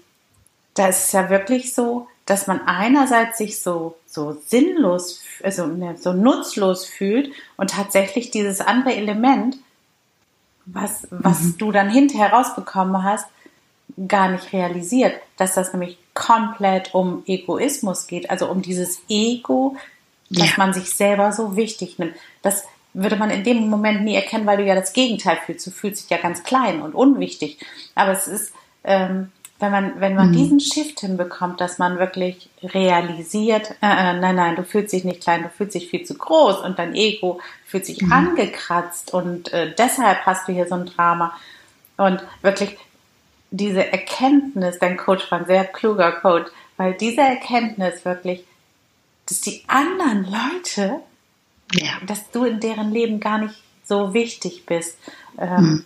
da 0.75 0.87
ist 0.87 1.05
es 1.05 1.11
ja 1.11 1.29
wirklich 1.29 1.73
so, 1.73 2.07
dass 2.25 2.47
man 2.47 2.61
einerseits 2.65 3.37
sich 3.37 3.61
so, 3.61 3.97
so 4.05 4.41
sinnlos, 4.45 5.21
also 5.43 5.67
ne, 5.67 5.97
so 5.99 6.13
nutzlos 6.13 6.85
fühlt 6.85 7.31
und 7.57 7.71
tatsächlich 7.71 8.31
dieses 8.31 8.61
andere 8.61 8.95
Element, 8.95 9.57
was, 10.65 11.05
was 11.09 11.41
mhm. 11.41 11.57
du 11.57 11.71
dann 11.73 11.89
hinterher 11.89 12.31
rausbekommen 12.31 13.03
hast, 13.03 13.27
gar 14.07 14.29
nicht 14.29 14.53
realisiert, 14.53 15.15
dass 15.37 15.55
das 15.55 15.73
nämlich 15.73 15.97
komplett 16.13 16.93
um 16.93 17.23
Egoismus 17.25 18.07
geht, 18.07 18.29
also 18.29 18.49
um 18.49 18.61
dieses 18.61 19.01
Ego, 19.09 19.75
dass 20.29 20.49
ja. 20.49 20.53
man 20.57 20.73
sich 20.73 20.91
selber 20.91 21.31
so 21.31 21.55
wichtig 21.55 21.99
nimmt. 21.99 22.15
Das 22.41 22.63
würde 22.93 23.15
man 23.15 23.29
in 23.29 23.43
dem 23.43 23.69
Moment 23.69 24.03
nie 24.03 24.15
erkennen, 24.15 24.45
weil 24.45 24.57
du 24.57 24.63
ja 24.63 24.75
das 24.75 24.93
Gegenteil 24.93 25.37
fühlst. 25.45 25.65
Du 25.65 25.71
fühlst 25.71 26.03
dich 26.03 26.09
ja 26.09 26.17
ganz 26.17 26.43
klein 26.43 26.81
und 26.81 26.93
unwichtig. 26.93 27.57
Aber 27.95 28.11
es 28.11 28.27
ist, 28.27 28.53
ähm, 28.83 29.31
wenn 29.59 29.71
man, 29.71 29.99
wenn 29.99 30.15
man 30.15 30.29
mhm. 30.29 30.33
diesen 30.33 30.59
Shift 30.59 30.99
hinbekommt, 30.99 31.61
dass 31.61 31.79
man 31.79 31.97
wirklich 31.97 32.49
realisiert, 32.61 33.71
äh, 33.81 34.11
äh, 34.11 34.19
nein, 34.19 34.35
nein, 34.35 34.55
du 34.55 34.63
fühlst 34.63 34.93
dich 34.93 35.05
nicht 35.05 35.21
klein, 35.21 35.43
du 35.43 35.49
fühlst 35.49 35.75
dich 35.75 35.89
viel 35.89 36.03
zu 36.03 36.15
groß 36.15 36.59
und 36.59 36.77
dein 36.77 36.93
Ego 36.95 37.39
fühlt 37.65 37.85
sich 37.85 38.01
mhm. 38.01 38.11
angekratzt 38.11 39.13
und 39.13 39.51
äh, 39.53 39.73
deshalb 39.75 40.25
hast 40.25 40.47
du 40.47 40.53
hier 40.53 40.67
so 40.67 40.75
ein 40.75 40.85
Drama. 40.85 41.33
Und 41.97 42.23
wirklich 42.41 42.77
diese 43.53 43.85
Erkenntnis, 43.91 44.79
dein 44.79 44.97
Coach 44.97 45.29
war 45.31 45.39
ein 45.41 45.45
sehr 45.45 45.65
kluger 45.65 46.11
Coach, 46.11 46.49
weil 46.75 46.95
diese 46.95 47.21
Erkenntnis 47.21 48.03
wirklich, 48.03 48.43
dass 49.27 49.41
die 49.41 49.63
anderen 49.67 50.25
Leute, 50.25 50.99
ja. 51.71 51.91
dass 52.07 52.31
du 52.31 52.45
in 52.45 52.59
deren 52.59 52.91
Leben 52.91 53.19
gar 53.19 53.37
nicht 53.37 53.53
so 53.85 54.15
wichtig 54.15 54.65
bist. 54.65 54.97
Ähm, 55.37 55.57
hm. 55.57 55.85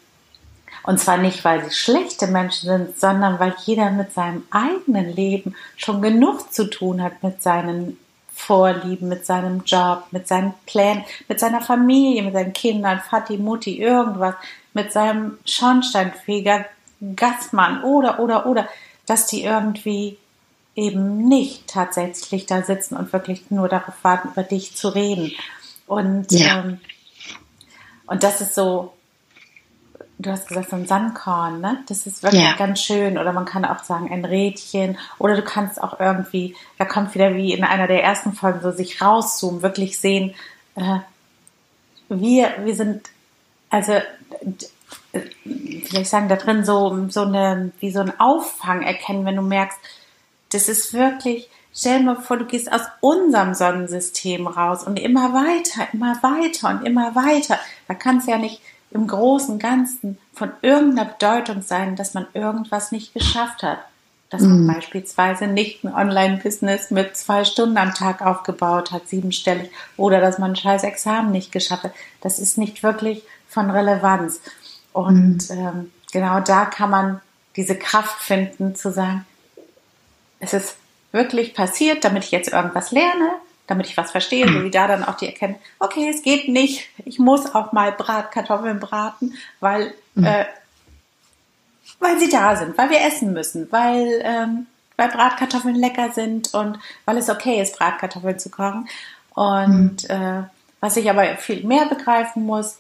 Und 0.83 1.00
zwar 1.01 1.17
nicht, 1.17 1.43
weil 1.43 1.65
sie 1.65 1.75
schlechte 1.75 2.27
Menschen 2.27 2.69
sind, 2.69 2.97
sondern 2.97 3.38
weil 3.38 3.53
jeder 3.65 3.91
mit 3.91 4.13
seinem 4.13 4.43
eigenen 4.50 5.13
Leben 5.13 5.53
schon 5.75 6.01
genug 6.01 6.53
zu 6.53 6.69
tun 6.69 7.03
hat 7.03 7.21
mit 7.21 7.43
seinen 7.43 7.97
Vorlieben, 8.33 9.09
mit 9.09 9.25
seinem 9.25 9.63
Job, 9.65 10.05
mit 10.12 10.29
seinen 10.29 10.53
Plänen, 10.65 11.03
mit 11.27 11.41
seiner 11.41 11.59
Familie, 11.59 12.24
mit 12.24 12.33
seinen 12.33 12.53
Kindern, 12.53 13.01
Vati, 13.09 13.38
Mutti, 13.38 13.81
irgendwas, 13.81 14.36
mit 14.74 14.93
seinem 14.93 15.38
Schornsteinfeger, 15.43 16.65
Gastmann 17.16 17.84
oder, 17.84 18.20
oder, 18.20 18.46
oder, 18.46 18.68
dass 19.06 19.28
die 19.28 19.43
irgendwie 19.43 20.17
eben 20.76 21.28
nicht 21.28 21.67
tatsächlich 21.67 22.45
da 22.45 22.62
sitzen 22.62 22.95
und 22.95 23.12
wirklich 23.12 23.50
nur 23.50 23.67
darauf 23.67 23.95
warten, 24.04 24.30
über 24.30 24.43
dich 24.43 24.76
zu 24.76 24.89
reden. 24.89 25.32
Und, 25.88 26.32
ja. 26.32 26.60
ähm, 26.60 26.80
und 28.06 28.24
das 28.24 28.41
ist 28.41 28.54
so, 28.54 28.93
du 30.19 30.32
hast 30.32 30.48
gesagt, 30.48 30.69
so 30.69 30.76
ein 30.76 30.88
Sandkorn, 30.88 31.62
ne? 31.62 31.84
Das 31.88 32.06
ist 32.06 32.24
wirklich 32.24 32.43
ja. 32.43 32.56
ganz 32.56 32.82
schön. 32.82 33.17
Oder 33.17 33.34
man 33.34 33.45
kann 33.45 33.65
auch 33.65 33.84
sagen, 33.84 34.12
ein 34.12 34.26
Rädchen. 34.26 34.98
Oder 35.17 35.36
du 35.36 35.41
kannst 35.41 35.82
auch 35.82 36.00
irgendwie, 36.00 36.56
da 36.78 36.86
kommt 36.86 37.15
wieder 37.15 37.36
wie 37.36 37.54
in 37.54 37.63
einer 37.63 37.88
der 37.88 38.04
ersten 38.04 38.34
Folgen 38.34 38.62
so 38.62 38.71
sich 38.71 39.02
rauszoomen, 39.02 39.62
wirklich 39.62 40.00
sehen, 40.00 40.34
äh, 40.76 41.00
wir, 42.10 42.54
wir 42.63 42.76
sind, 42.76 43.10
also 43.69 43.93
ich 45.43 46.10
sagen, 46.10 46.30
da 46.30 46.36
drin 46.36 46.65
so, 46.65 47.08
so 47.10 47.21
eine, 47.21 47.71
wie 47.80 47.91
so 47.91 48.02
ein 48.02 48.19
Auffang 48.19 48.82
erkennen, 48.82 49.26
wenn 49.26 49.36
du 49.36 49.41
merkst, 49.41 49.78
das 50.52 50.69
ist 50.69 50.93
wirklich, 50.93 51.50
stell 51.73 52.00
dir 52.00 52.06
mal 52.06 52.21
vor, 52.21 52.38
du 52.38 52.45
gehst 52.45 52.71
aus 52.71 52.82
unserem 53.02 53.54
Sonnensystem 53.54 54.47
raus 54.47 54.84
und 54.84 54.97
immer 54.97 55.34
weiter, 55.34 55.88
immer 55.93 56.15
weiter 56.21 56.69
und 56.69 56.86
immer 56.86 57.15
weiter. 57.15 57.60
Da 57.88 57.93
kann 57.93 58.17
es 58.17 58.26
ja 58.26 58.38
nicht 58.38 58.62
im 58.91 59.08
großen 59.08 59.60
Ganzen 59.60 60.17
von 60.34 60.52
irgendeiner 60.62 61.10
Bedeutung 61.10 61.62
sein, 61.62 61.95
dass 61.95 62.13
man 62.13 62.28
irgendwas 62.34 62.91
nicht 62.91 63.13
geschafft 63.13 63.63
hat. 63.63 63.80
Dass 64.30 64.41
man 64.41 64.63
mhm. 64.63 64.67
beispielsweise 64.67 65.47
nicht 65.47 65.86
ein 65.86 65.93
Online-Business 65.93 66.91
mit 66.91 67.15
zwei 67.15 67.45
Stunden 67.45 67.78
am 67.78 67.93
Tag 67.93 68.21
aufgebaut 68.21 68.91
hat, 68.91 69.08
siebenstellig, 69.08 69.71
oder 69.95 70.19
dass 70.19 70.38
man 70.38 70.52
ein 70.52 70.56
scheiß 70.58 70.84
Examen 70.84 71.32
nicht 71.32 71.54
geschafft 71.54 71.84
hat. 71.84 71.93
Das 72.19 72.38
ist 72.38 72.58
nicht 72.58 72.84
wirklich 72.84 73.23
von 73.47 73.69
Relevanz. 73.69 74.41
Und 74.97 75.51
ähm, 75.51 75.91
genau 76.12 76.39
da 76.39 76.65
kann 76.65 76.89
man 76.89 77.21
diese 77.55 77.77
Kraft 77.77 78.19
finden, 78.19 78.75
zu 78.75 78.91
sagen, 78.91 79.27
es 80.39 80.53
ist 80.53 80.75
wirklich 81.12 81.53
passiert, 81.53 82.03
damit 82.03 82.23
ich 82.23 82.31
jetzt 82.31 82.51
irgendwas 82.51 82.89
lerne, 82.89 83.29
damit 83.67 83.86
ich 83.86 83.95
was 83.95 84.10
verstehe, 84.10 84.47
so 84.47 84.63
wie 84.63 84.71
da 84.71 84.88
dann 84.88 85.03
auch 85.03 85.13
die 85.13 85.27
erkennen, 85.27 85.53
okay, 85.77 86.10
es 86.10 86.23
geht 86.23 86.47
nicht, 86.47 86.89
ich 87.05 87.19
muss 87.19 87.53
auch 87.53 87.73
mal 87.73 87.91
Bratkartoffeln 87.91 88.79
braten, 88.79 89.36
weil, 89.60 89.93
mhm. 90.15 90.25
äh, 90.25 90.45
weil 91.99 92.19
sie 92.19 92.29
da 92.29 92.55
sind, 92.55 92.75
weil 92.75 92.89
wir 92.89 93.01
essen 93.01 93.33
müssen, 93.33 93.71
weil, 93.71 94.19
ähm, 94.23 94.65
weil 94.95 95.10
Bratkartoffeln 95.10 95.75
lecker 95.75 96.12
sind 96.12 96.55
und 96.55 96.79
weil 97.05 97.17
es 97.19 97.29
okay 97.29 97.62
ist, 97.62 97.77
Bratkartoffeln 97.77 98.39
zu 98.39 98.49
kochen. 98.49 98.89
Und 99.36 100.10
mhm. 100.10 100.10
äh, 100.10 100.43
was 100.79 100.97
ich 100.97 101.07
aber 101.07 101.38
viel 101.38 101.63
mehr 101.67 101.86
begreifen 101.86 102.47
muss, 102.47 102.79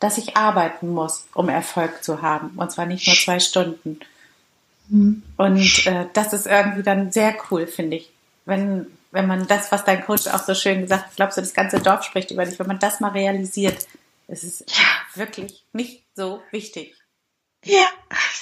dass 0.00 0.18
ich 0.18 0.36
arbeiten 0.36 0.90
muss, 0.90 1.26
um 1.34 1.48
Erfolg 1.48 2.04
zu 2.04 2.22
haben. 2.22 2.50
Und 2.56 2.70
zwar 2.70 2.86
nicht 2.86 3.06
nur 3.06 3.16
zwei 3.16 3.40
Stunden. 3.40 4.00
Mhm. 4.88 5.22
Und 5.36 5.86
äh, 5.86 6.06
das 6.12 6.32
ist 6.32 6.46
irgendwie 6.46 6.82
dann 6.82 7.12
sehr 7.12 7.36
cool, 7.50 7.66
finde 7.66 7.96
ich. 7.96 8.10
Wenn, 8.44 8.86
wenn 9.10 9.26
man 9.26 9.46
das, 9.46 9.72
was 9.72 9.84
dein 9.84 10.04
Coach 10.04 10.26
auch 10.28 10.42
so 10.42 10.54
schön 10.54 10.82
gesagt 10.82 11.06
hat, 11.06 11.16
glaubst 11.16 11.36
du, 11.36 11.42
das 11.42 11.54
ganze 11.54 11.80
Dorf 11.80 12.04
spricht 12.04 12.30
über 12.30 12.44
dich, 12.44 12.58
wenn 12.58 12.66
man 12.66 12.78
das 12.78 13.00
mal 13.00 13.10
realisiert, 13.10 13.86
ist 14.28 14.44
es 14.44 14.64
ja. 14.68 14.84
wirklich 15.20 15.64
nicht 15.72 16.04
so 16.14 16.42
wichtig. 16.50 16.94
Ja, 17.64 17.88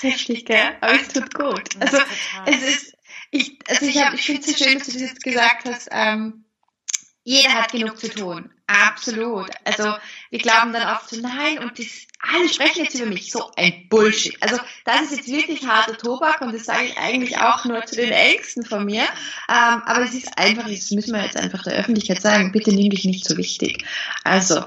richtig, 0.03 0.45
gell? 0.45 0.77
Aber 0.81 0.95
es 0.95 1.09
tut 1.09 1.33
gut. 1.35 1.69
Also, 1.81 1.99
es 2.47 2.63
ist, 2.63 2.97
ich, 3.31 3.59
also 3.67 3.87
ich, 3.87 3.99
hab, 3.99 4.15
ich 4.15 4.23
finde 4.23 4.43
es 4.43 4.47
so 4.47 4.65
schön, 4.65 4.79
dass 4.79 4.89
du 4.89 4.93
das 4.93 5.03
jetzt 5.03 5.23
gesagt 5.23 5.65
hast, 5.65 5.89
ähm, 5.91 6.45
jeder 7.25 7.55
hat 7.55 7.73
genug 7.73 7.99
zu 7.99 8.09
tun. 8.09 8.53
Absolut. 8.69 9.51
Also 9.65 9.95
wir 10.31 10.39
glauben 10.41 10.73
dann 10.73 10.89
oft 10.89 11.09
so, 11.09 11.21
nein, 11.21 11.61
und 11.61 11.79
das, 11.79 11.87
alle 12.19 12.49
sprechen 12.49 12.83
jetzt 12.83 12.97
über 12.97 13.07
mich. 13.07 13.31
So 13.31 13.49
ein 13.57 13.89
Bullshit. 13.89 14.37
Also 14.43 14.57
das 14.85 15.03
ist 15.03 15.17
jetzt 15.19 15.29
wirklich 15.29 15.65
harter 15.69 15.97
Tobak 15.97 16.41
und 16.41 16.53
das 16.53 16.65
sage 16.65 16.87
ich 16.87 16.99
eigentlich 16.99 17.39
auch 17.39 17.65
nur 17.65 17.85
zu 17.87 17.95
den 17.95 18.11
Ängsten 18.11 18.65
von 18.65 18.85
mir. 18.85 19.03
Ähm, 19.03 19.83
aber 19.87 20.03
es 20.03 20.15
ist 20.15 20.37
einfach, 20.37 20.69
das 20.69 20.91
müssen 20.91 21.15
wir 21.15 21.23
jetzt 21.23 21.37
einfach 21.37 21.63
der 21.63 21.75
Öffentlichkeit 21.75 22.21
sagen, 22.21 22.51
bitte 22.51 22.73
nimm 22.73 22.91
dich 22.91 23.05
nicht 23.05 23.25
so 23.25 23.37
wichtig. 23.37 23.85
Also 24.25 24.65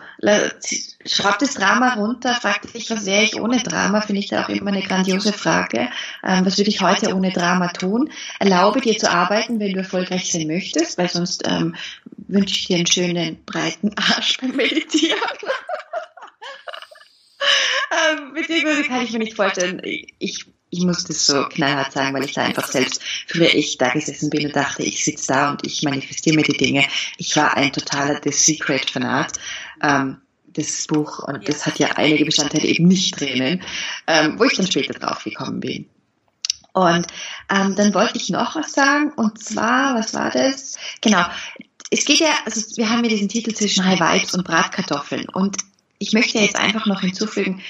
schraub 1.06 1.40
das 1.40 1.56
Drama 1.56 1.96
runter, 1.96 2.36
frag 2.36 2.62
dich, 2.72 2.90
was 2.90 3.06
wäre 3.06 3.24
ich 3.24 3.42
ohne 3.42 3.62
Drama, 3.62 4.00
finde 4.00 4.22
ich 4.22 4.30
da 4.30 4.46
auch 4.46 4.50
immer 4.50 4.72
eine 4.72 4.82
grandiose 4.82 5.34
Frage. 5.34 5.90
Ähm, 6.24 6.46
was 6.46 6.58
würde 6.58 6.70
ich 6.70 6.82
heute 6.82 7.14
ohne 7.14 7.34
Drama 7.34 7.68
tun? 7.68 8.12
Erlaube 8.40 8.80
dir 8.80 8.98
zu 8.98 9.12
arbeiten, 9.12 9.60
wenn 9.60 9.74
du 9.74 9.80
erfolgreich 9.80 10.32
sein 10.32 10.48
möchtest, 10.48 10.98
weil 10.98 11.10
sonst 11.10 11.46
ähm, 11.46 11.76
wünsche 12.30 12.56
ich 12.56 12.68
dir 12.68 12.78
einen 12.78 12.88
schönen, 12.88 13.44
breiten 13.46 13.92
Arsch 13.98 14.38
beim 14.38 14.56
Meditieren. 14.56 15.20
ähm, 18.12 18.34
beziehungsweise 18.34 18.84
kann 18.84 19.04
ich 19.04 19.12
mir 19.12 19.20
nicht 19.20 19.36
vorstellen, 19.36 19.82
ich, 19.84 20.46
ich 20.70 20.86
muss 20.86 21.04
das 21.04 21.26
so 21.26 21.44
knallhart 21.50 21.92
sagen, 21.92 22.14
weil 22.14 22.24
ich 22.24 22.34
da 22.34 22.44
einfach 22.44 22.68
selbst 22.68 23.02
früher 23.28 23.54
ich 23.54 23.78
da 23.78 23.90
gesessen 23.90 24.30
bin 24.30 24.46
und 24.46 24.56
dachte, 24.56 24.84
ich 24.84 25.04
sitze 25.04 25.28
da 25.28 25.52
und 25.52 25.66
ich 25.66 25.84
manifestiere 25.84 26.36
mir 26.36 26.44
die 26.44 26.58
Dinge. 26.58 26.86
Ich 27.18 27.36
war 27.36 27.58
ein 27.58 27.74
totaler 27.74 28.22
The 28.24 28.32
Secret-Fanat. 28.32 29.34
Ähm, 29.82 30.22
das 30.54 30.88
Buch 30.88 31.20
und 31.20 31.48
das 31.48 31.66
hat 31.66 31.80
ja 31.80 31.90
einige 31.96 32.26
Bestandteile 32.26 32.68
eben 32.68 32.88
nicht 32.88 33.20
drinnen, 33.20 33.62
ähm, 34.08 34.40
wo 34.40 34.46
ich 34.46 34.54
dann 34.54 34.66
später 34.66 34.94
drauf 34.94 35.24
gekommen 35.24 35.60
bin. 35.60 35.88
Und 36.74 37.08
ähm, 37.50 37.76
dann 37.76 37.94
wollte 37.94 38.18
ich 38.18 38.30
noch 38.30 38.56
was 38.56 38.74
sagen 38.74 39.12
und 39.14 39.44
zwar, 39.44 39.96
was 39.96 40.14
war 40.14 40.32
das? 40.32 40.78
Genau, 41.02 41.24
es 41.92 42.06
geht 42.06 42.20
ja, 42.20 42.32
also 42.46 42.62
wir 42.78 42.90
haben 42.90 43.04
ja 43.04 43.10
diesen 43.10 43.30
Titel 43.30 43.54
zwischen 43.54 43.86
High 43.86 44.00
Vibes 44.00 44.34
und 44.36 44.44
Bratkartoffeln 44.46 45.28
und 45.30 45.58
ich 45.98 46.14
möchte 46.14 46.40
jetzt 46.40 46.56
einfach 46.56 46.86
noch 46.86 47.02
hinzufügen, 47.02 47.62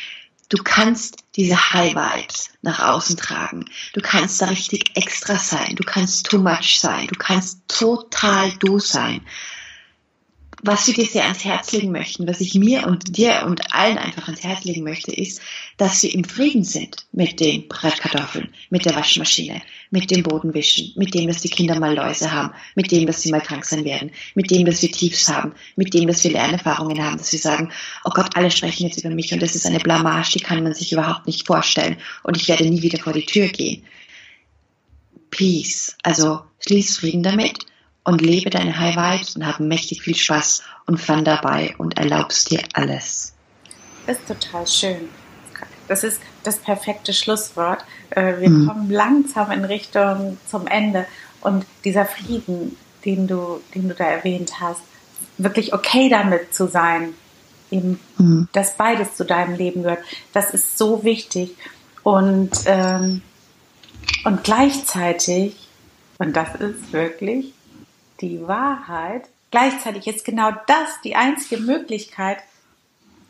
Du 0.49 0.63
kannst 0.63 1.17
diese 1.36 1.73
High 1.73 1.93
Vibes 1.93 2.49
nach 2.63 2.79
außen 2.79 3.17
tragen. 3.17 3.65
Du 3.93 4.01
kannst 4.01 4.41
da 4.41 4.47
richtig 4.47 4.97
extra 4.97 5.38
sein. 5.38 5.75
Du 5.75 5.84
kannst 5.84 6.25
too 6.25 6.39
much 6.39 6.79
sein. 6.79 7.05
Du 7.05 7.15
kannst 7.15 7.62
total 7.67 8.51
du 8.53 8.79
sein 8.79 9.21
was 10.61 10.87
wir 10.87 10.93
dir 10.93 11.05
sehr 11.05 11.23
ans 11.23 11.45
Herz 11.45 11.71
legen 11.71 11.91
möchten, 11.91 12.27
was 12.27 12.41
ich 12.41 12.53
mir 12.55 12.85
und 12.85 13.17
dir 13.17 13.43
und 13.45 13.73
allen 13.73 13.97
einfach 13.97 14.27
ans 14.27 14.43
Herz 14.43 14.63
legen 14.65 14.83
möchte, 14.83 15.11
ist, 15.11 15.41
dass 15.77 16.03
wir 16.03 16.13
im 16.13 16.23
Frieden 16.23 16.63
sind 16.63 17.05
mit 17.11 17.39
den 17.39 17.67
Bratkartoffeln, 17.67 18.49
mit 18.69 18.85
der 18.85 18.95
Waschmaschine, 18.95 19.61
mit 19.89 20.11
dem 20.11 20.23
Bodenwischen, 20.23 20.91
mit 20.95 21.13
dem, 21.13 21.27
dass 21.27 21.41
die 21.41 21.49
Kinder 21.49 21.79
mal 21.79 21.95
Läuse 21.95 22.31
haben, 22.31 22.51
mit 22.75 22.91
dem, 22.91 23.05
dass 23.05 23.21
sie 23.21 23.31
mal 23.31 23.41
krank 23.41 23.65
sein 23.65 23.85
werden, 23.85 24.11
mit 24.35 24.51
dem, 24.51 24.65
dass 24.65 24.81
wir 24.81 24.91
Tiefs 24.91 25.29
haben, 25.29 25.53
mit 25.75 25.93
dem, 25.93 26.07
dass 26.07 26.23
wir 26.23 26.31
Lernerfahrungen 26.31 27.03
haben, 27.03 27.17
dass 27.17 27.31
wir 27.31 27.39
sagen, 27.39 27.71
oh 28.03 28.11
Gott, 28.13 28.35
alle 28.35 28.51
sprechen 28.51 28.87
jetzt 28.87 28.99
über 28.99 29.13
mich 29.13 29.33
und 29.33 29.41
das 29.41 29.55
ist 29.55 29.65
eine 29.65 29.79
Blamage, 29.79 30.31
die 30.33 30.39
kann 30.39 30.61
man 30.63 30.73
sich 30.73 30.91
überhaupt 30.91 31.25
nicht 31.25 31.47
vorstellen 31.47 31.97
und 32.23 32.35
ich 32.35 32.47
werde 32.47 32.69
nie 32.69 32.81
wieder 32.81 32.99
vor 32.99 33.13
die 33.13 33.25
Tür 33.25 33.47
gehen. 33.47 33.83
Peace. 35.31 35.95
Also 36.03 36.41
schließ 36.59 36.97
Frieden 36.97 37.23
damit 37.23 37.68
und 38.03 38.21
lebe 38.21 38.49
deine 38.49 38.77
High 38.77 38.95
Vibes 38.95 39.35
und 39.35 39.45
habe 39.45 39.63
mächtig 39.63 40.01
viel 40.01 40.15
Spaß 40.15 40.63
und 40.85 40.99
Fun 40.99 41.23
dabei 41.23 41.75
und 41.77 41.97
erlaubst 41.97 42.51
dir 42.51 42.62
alles. 42.73 43.33
Das 44.05 44.17
ist 44.17 44.27
total 44.27 44.67
schön. 44.67 45.09
Das 45.88 46.03
ist 46.03 46.19
das 46.43 46.57
perfekte 46.57 47.13
Schlusswort. 47.13 47.83
Äh, 48.12 48.39
wir 48.39 48.49
mhm. 48.49 48.67
kommen 48.67 48.89
langsam 48.89 49.51
in 49.51 49.65
Richtung 49.65 50.38
zum 50.47 50.67
Ende 50.67 51.05
und 51.41 51.65
dieser 51.83 52.05
Frieden, 52.05 52.77
den 53.05 53.27
du, 53.27 53.62
den 53.75 53.89
du 53.89 53.95
da 53.95 54.05
erwähnt 54.05 54.59
hast, 54.59 54.81
wirklich 55.38 55.73
okay 55.73 56.09
damit 56.09 56.53
zu 56.53 56.67
sein, 56.67 57.13
eben, 57.71 57.99
mhm. 58.17 58.47
dass 58.53 58.75
beides 58.75 59.15
zu 59.15 59.25
deinem 59.25 59.55
Leben 59.55 59.83
gehört, 59.83 60.03
das 60.33 60.51
ist 60.51 60.77
so 60.77 61.03
wichtig 61.03 61.55
und 62.03 62.51
ähm, 62.65 63.21
und 64.23 64.43
gleichzeitig 64.43 65.55
und 66.17 66.35
das 66.35 66.55
ist 66.55 66.91
wirklich 66.93 67.53
die 68.21 68.47
Wahrheit. 68.47 69.23
Gleichzeitig 69.51 70.08
ist 70.08 70.25
genau 70.25 70.51
das 70.67 71.01
die 71.03 71.15
einzige 71.15 71.62
Möglichkeit, 71.62 72.38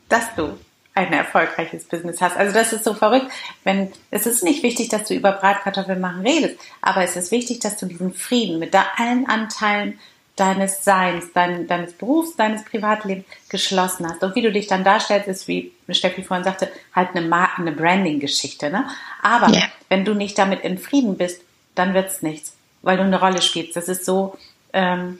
dass 0.10 0.34
du 0.36 0.58
ein 0.96 1.14
erfolgreiches 1.14 1.86
Business 1.86 2.20
hast. 2.20 2.36
Also 2.36 2.54
das 2.54 2.74
ist 2.74 2.84
so 2.84 2.94
verrückt. 2.94 3.32
Wenn 3.64 3.92
es 4.12 4.26
ist 4.26 4.44
nicht 4.44 4.64
wichtig, 4.64 4.90
dass 4.90 5.08
du 5.08 5.14
über 5.14 5.32
Bratkartoffeln 5.32 6.00
machen 6.00 6.26
redest, 6.26 6.60
aber 6.82 7.04
es 7.04 7.16
ist 7.16 7.32
wichtig, 7.32 7.60
dass 7.60 7.78
du 7.78 7.86
diesen 7.86 8.14
Frieden 8.14 8.60
mit 8.60 8.76
allen 8.98 9.28
Anteilen 9.28 10.00
deines 10.36 10.84
Seins, 10.86 11.26
dein, 11.34 11.68
deines 11.68 11.94
Berufs, 11.94 12.36
deines 12.36 12.64
Privatlebens 12.64 13.26
geschlossen 13.50 14.08
hast. 14.10 14.24
Und 14.24 14.36
wie 14.36 14.42
du 14.42 14.52
dich 14.52 14.68
dann 14.68 14.84
darstellst, 14.84 15.28
ist, 15.28 15.48
wie 15.48 15.74
Steffi 15.90 16.24
vorhin 16.24 16.46
sagte, 16.46 16.70
halt 16.96 17.10
eine, 17.14 17.28
Marken, 17.28 17.64
eine 17.64 17.74
Branding-Geschichte. 17.74 18.70
Ne? 18.70 18.88
Aber 19.22 19.50
yeah. 19.50 19.68
wenn 19.90 20.06
du 20.06 20.14
nicht 20.14 20.38
damit 20.38 20.62
in 20.62 20.78
Frieden 20.78 21.18
bist, 21.18 21.42
dann 21.76 21.94
wird's 21.94 22.22
nichts, 22.22 22.54
weil 22.82 22.98
du 22.98 23.04
eine 23.04 23.20
Rolle 23.20 23.42
spielst. 23.42 23.76
Das 23.76 23.90
ist 23.90 24.06
so, 24.06 24.38
ähm, 24.74 25.20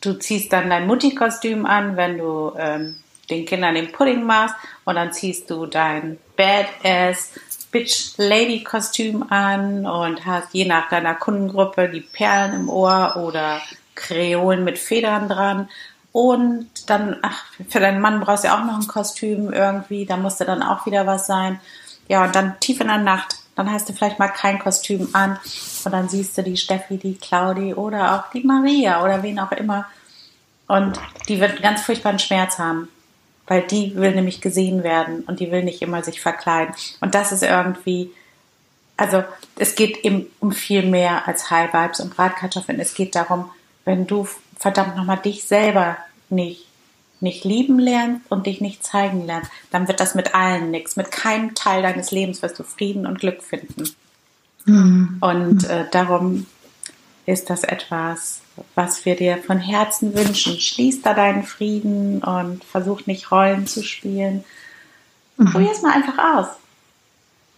du 0.00 0.14
ziehst 0.18 0.52
dann 0.52 0.70
dein 0.70 0.86
Mutti-Kostüm 0.86 1.66
an, 1.66 1.96
wenn 1.96 2.18
du 2.18 2.52
ähm, 2.58 2.96
den 3.30 3.44
Kindern 3.44 3.74
den 3.74 3.92
Pudding 3.92 4.24
machst 4.24 4.54
und 4.84 4.94
dann 4.94 5.12
ziehst 5.12 5.50
du 5.50 5.66
dein 5.66 6.18
Badass 6.36 7.32
Bitch 7.70 8.16
Lady 8.16 8.64
Kostüm 8.64 9.24
an 9.28 9.84
und 9.84 10.24
hast 10.24 10.54
je 10.54 10.64
nach 10.64 10.88
deiner 10.88 11.14
Kundengruppe 11.14 11.88
die 11.90 12.00
Perlen 12.00 12.54
im 12.54 12.68
Ohr 12.70 13.16
oder 13.16 13.60
Kreolen 13.94 14.64
mit 14.64 14.78
Federn 14.78 15.28
dran. 15.28 15.68
Und 16.12 16.88
dann, 16.88 17.16
ach, 17.20 17.44
für 17.68 17.80
deinen 17.80 18.00
Mann 18.00 18.20
brauchst 18.20 18.44
du 18.44 18.48
ja 18.48 18.58
auch 18.58 18.64
noch 18.64 18.80
ein 18.80 18.86
Kostüm 18.86 19.52
irgendwie, 19.52 20.06
da 20.06 20.16
musste 20.16 20.46
dann 20.46 20.62
auch 20.62 20.86
wieder 20.86 21.06
was 21.06 21.26
sein. 21.26 21.60
Ja, 22.08 22.24
und 22.24 22.34
dann 22.34 22.58
tief 22.58 22.80
in 22.80 22.86
der 22.86 22.98
Nacht 22.98 23.36
dann 23.58 23.72
hast 23.72 23.88
du 23.88 23.92
vielleicht 23.92 24.20
mal 24.20 24.28
kein 24.28 24.60
Kostüm 24.60 25.08
an 25.14 25.36
und 25.84 25.90
dann 25.90 26.08
siehst 26.08 26.38
du 26.38 26.44
die 26.44 26.56
Steffi, 26.56 26.96
die 26.96 27.16
Claudi 27.16 27.74
oder 27.74 28.14
auch 28.14 28.30
die 28.30 28.44
Maria 28.44 29.02
oder 29.02 29.24
wen 29.24 29.40
auch 29.40 29.50
immer. 29.50 29.84
Und 30.68 31.00
die 31.28 31.40
wird 31.40 31.60
ganz 31.60 31.82
furchtbaren 31.82 32.20
Schmerz 32.20 32.60
haben, 32.60 32.88
weil 33.48 33.62
die 33.62 33.96
will 33.96 34.14
nämlich 34.14 34.40
gesehen 34.40 34.84
werden 34.84 35.24
und 35.24 35.40
die 35.40 35.50
will 35.50 35.64
nicht 35.64 35.82
immer 35.82 36.04
sich 36.04 36.20
verkleiden. 36.20 36.72
Und 37.00 37.16
das 37.16 37.32
ist 37.32 37.42
irgendwie, 37.42 38.12
also 38.96 39.24
es 39.56 39.74
geht 39.74 40.04
eben 40.04 40.26
um 40.38 40.52
viel 40.52 40.84
mehr 40.84 41.26
als 41.26 41.50
High 41.50 41.72
Vibes 41.72 41.98
und 41.98 42.14
Bratkartoffeln. 42.14 42.78
Es 42.78 42.94
geht 42.94 43.16
darum, 43.16 43.50
wenn 43.84 44.06
du 44.06 44.28
verdammt 44.56 44.94
nochmal 44.94 45.18
dich 45.18 45.42
selber 45.42 45.96
nicht 46.30 46.67
nicht 47.20 47.44
lieben 47.44 47.78
lernst 47.78 48.30
und 48.30 48.46
dich 48.46 48.60
nicht 48.60 48.84
zeigen 48.84 49.26
lernst, 49.26 49.50
dann 49.70 49.88
wird 49.88 50.00
das 50.00 50.14
mit 50.14 50.34
allen 50.34 50.70
nichts. 50.70 50.96
Mit 50.96 51.10
keinem 51.10 51.54
Teil 51.54 51.82
deines 51.82 52.10
Lebens 52.10 52.42
wirst 52.42 52.58
du 52.58 52.62
Frieden 52.62 53.06
und 53.06 53.18
Glück 53.18 53.42
finden. 53.42 53.90
Mhm. 54.64 55.18
Und 55.20 55.64
äh, 55.68 55.86
darum 55.90 56.46
ist 57.26 57.50
das 57.50 57.64
etwas, 57.64 58.40
was 58.74 59.04
wir 59.04 59.16
dir 59.16 59.38
von 59.38 59.58
Herzen 59.58 60.14
wünschen. 60.14 60.58
Schließ 60.58 61.02
da 61.02 61.14
deinen 61.14 61.42
Frieden 61.42 62.22
und 62.22 62.64
versuch 62.64 63.06
nicht 63.06 63.30
Rollen 63.30 63.66
zu 63.66 63.82
spielen. 63.82 64.44
Mhm. 65.36 65.52
Probier 65.52 65.72
es 65.72 65.82
mal 65.82 65.92
einfach 65.92 66.36
aus. 66.36 66.48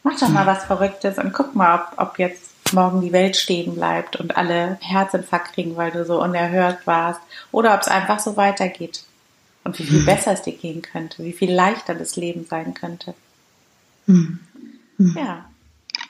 Mach 0.03 0.19
doch 0.19 0.29
mal 0.29 0.47
was 0.47 0.65
Verrücktes 0.65 1.19
und 1.19 1.33
guck 1.33 1.55
mal, 1.55 1.75
ob, 1.77 1.99
ob 1.99 2.19
jetzt 2.19 2.73
morgen 2.73 3.01
die 3.01 3.13
Welt 3.13 3.37
stehen 3.37 3.75
bleibt 3.75 4.17
und 4.17 4.37
alle 4.37 4.79
Herzinfarkt 4.81 5.53
kriegen, 5.55 5.77
weil 5.77 5.91
du 5.91 6.05
so 6.05 6.23
unerhört 6.23 6.87
warst. 6.87 7.21
Oder 7.53 7.75
ob 7.75 7.83
es 7.83 7.89
einfach 7.89 8.19
so 8.19 8.37
weitergeht. 8.37 9.05
Und 9.65 9.79
wie 9.79 9.85
viel 9.85 10.01
mhm. 10.01 10.07
besser 10.07 10.33
es 10.33 10.43
dir 10.43 10.57
gehen 10.57 10.83
könnte, 10.83 11.25
wie 11.25 11.33
viel 11.33 11.53
leichter 11.53 11.95
das 11.95 12.17
Leben 12.17 12.47
sein 12.47 12.75
könnte. 12.75 13.15
Mhm. 14.07 14.41
Mhm. 14.97 15.17
Ja. 15.17 15.51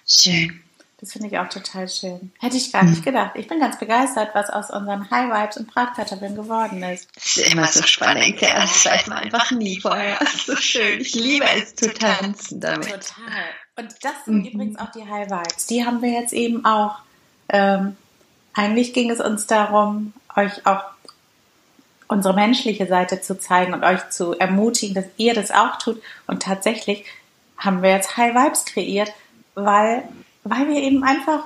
Schön. 0.07 0.61
Das 1.01 1.13
finde 1.13 1.29
ich 1.29 1.39
auch 1.39 1.49
total 1.49 1.89
schön. 1.89 2.31
Hätte 2.39 2.59
ich 2.59 2.73
gar 2.73 2.85
nicht 2.85 3.03
gedacht. 3.03 3.33
Ich 3.35 3.49
bin 3.49 3.59
ganz 3.59 3.79
begeistert, 3.79 4.35
was 4.35 4.51
aus 4.51 4.69
unseren 4.69 5.11
High 5.11 5.31
Vibes 5.31 5.57
und 5.57 5.73
Bratkartoffeln 5.73 6.35
geworden 6.35 6.83
ist. 6.83 7.09
Das 7.15 7.39
ist 7.39 7.53
immer 7.53 7.67
so 7.67 7.83
spannend. 7.85 8.39
Ja, 8.41 8.61
das 8.61 8.85
weiß 8.85 9.07
man 9.07 9.19
einfach 9.19 9.51
nie 9.51 9.81
vorher. 9.81 10.19
Das 10.21 10.35
ist 10.35 10.47
so 10.47 10.57
schön. 10.57 11.01
Ich 11.01 11.15
liebe 11.15 11.47
es 11.57 11.75
zu 11.75 11.93
tanzen 11.95 12.61
damit. 12.61 12.85
Total. 12.85 13.45
Und 13.77 13.95
das 14.03 14.25
sind 14.27 14.41
mhm. 14.41 14.45
übrigens 14.45 14.79
auch 14.79 14.93
die 14.93 15.09
High 15.09 15.31
Vibes. 15.31 15.67
Die 15.67 15.87
haben 15.87 16.03
wir 16.03 16.11
jetzt 16.11 16.35
eben 16.35 16.67
auch. 16.67 16.99
Ähm, 17.49 17.97
eigentlich 18.53 18.93
ging 18.93 19.11
es 19.11 19.21
uns 19.21 19.47
darum, 19.47 20.13
euch 20.37 20.67
auch 20.67 20.83
unsere 22.11 22.35
menschliche 22.35 22.89
Seite 22.89 23.21
zu 23.21 23.39
zeigen 23.39 23.73
und 23.73 23.85
euch 23.85 24.11
zu 24.11 24.37
ermutigen, 24.37 24.95
dass 24.97 25.05
ihr 25.17 25.33
das 25.33 25.53
auch 25.53 25.79
tut. 25.79 26.03
Und 26.27 26.43
tatsächlich 26.43 27.05
haben 27.57 27.83
wir 27.83 27.91
jetzt 27.91 28.17
High 28.17 28.35
Vibes 28.35 28.65
kreiert, 28.65 29.13
weil, 29.55 30.03
weil 30.43 30.69
wir 30.69 30.83
eben 30.83 31.05
einfach 31.05 31.45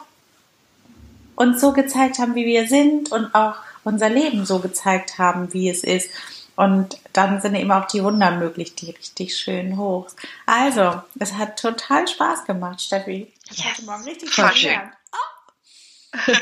uns 1.37 1.61
so 1.61 1.72
gezeigt 1.72 2.18
haben, 2.18 2.35
wie 2.35 2.46
wir 2.46 2.66
sind 2.66 3.12
und 3.12 3.35
auch 3.35 3.57
unser 3.85 4.09
Leben 4.09 4.46
so 4.46 4.61
gezeigt 4.61 5.18
haben, 5.18 5.53
wie 5.53 5.68
es 5.68 5.85
ist. 5.85 6.09
Und 6.57 6.98
dann 7.12 7.42
sind 7.42 7.57
eben 7.57 7.72
auch 7.72 7.87
die 7.87 8.03
Wunder 8.03 8.31
möglich, 8.31 8.74
die 8.74 8.87
richtig 8.87 9.37
schön 9.37 9.77
hoch. 9.77 10.07
Also, 10.46 11.03
es 11.18 11.35
hat 11.35 11.59
total 11.59 12.09
Spaß 12.09 12.46
gemacht, 12.46 12.81
Steffi. 12.81 13.31
Ich 13.50 13.59
yes. 13.59 13.66
heute 13.66 13.85
Morgen 13.85 14.05
richtig 14.05 14.31
Voll 14.33 14.55
schön. 14.55 14.81
Oh. 15.12 16.16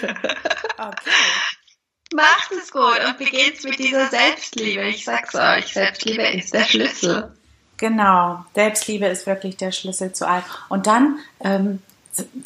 okay. 0.78 1.10
Macht 2.14 2.52
es 2.52 2.70
gut 2.70 3.00
und 3.06 3.18
beginnt 3.18 3.64
mit 3.64 3.78
dieser 3.78 4.08
Selbstliebe. 4.08 4.82
Ich 4.88 5.04
sag's 5.04 5.34
euch, 5.34 5.72
Selbstliebe 5.72 6.22
ist 6.22 6.52
der 6.52 6.64
Schlüssel. 6.64 7.32
Genau, 7.78 8.44
Selbstliebe 8.54 9.06
ist 9.06 9.26
wirklich 9.26 9.56
der 9.56 9.72
Schlüssel 9.72 10.12
zu 10.12 10.28
allem. 10.28 10.44
Und 10.68 10.86
dann 10.86 11.18
ähm, 11.40 11.80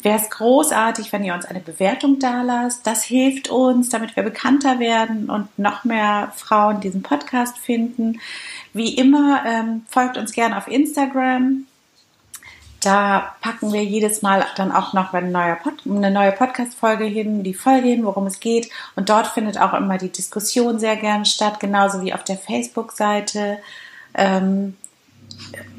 wäre 0.01 0.17
es 0.17 0.29
großartig, 0.29 1.11
wenn 1.11 1.23
ihr 1.23 1.33
uns 1.33 1.45
eine 1.45 1.59
Bewertung 1.59 2.19
da 2.19 2.41
lasst. 2.41 2.87
Das 2.87 3.03
hilft 3.03 3.49
uns, 3.49 3.89
damit 3.89 4.15
wir 4.15 4.23
bekannter 4.23 4.79
werden 4.79 5.29
und 5.29 5.47
noch 5.59 5.83
mehr 5.83 6.31
Frauen 6.35 6.81
diesen 6.81 7.03
Podcast 7.03 7.57
finden. 7.57 8.19
Wie 8.73 8.95
immer, 8.95 9.43
ähm, 9.45 9.85
folgt 9.89 10.17
uns 10.17 10.31
gerne 10.31 10.57
auf 10.57 10.67
Instagram. 10.67 11.67
Da 12.87 13.35
packen 13.41 13.73
wir 13.73 13.83
jedes 13.83 14.21
Mal 14.21 14.45
dann 14.55 14.71
auch 14.71 14.93
noch 14.93 15.13
eine 15.13 15.29
neue, 15.29 15.57
eine 15.85 16.09
neue 16.09 16.31
Podcast-Folge 16.31 17.03
hin, 17.03 17.43
die 17.43 17.53
Folge 17.53 17.89
hin, 17.89 18.05
worum 18.05 18.27
es 18.27 18.39
geht. 18.39 18.69
Und 18.95 19.09
dort 19.09 19.27
findet 19.27 19.59
auch 19.59 19.73
immer 19.73 19.97
die 19.97 20.09
Diskussion 20.09 20.79
sehr 20.79 20.95
gern 20.95 21.25
statt, 21.25 21.59
genauso 21.59 21.99
wie 21.99 22.13
auf 22.13 22.23
der 22.23 22.37
Facebook-Seite. 22.37 23.57
Ähm, 24.13 24.77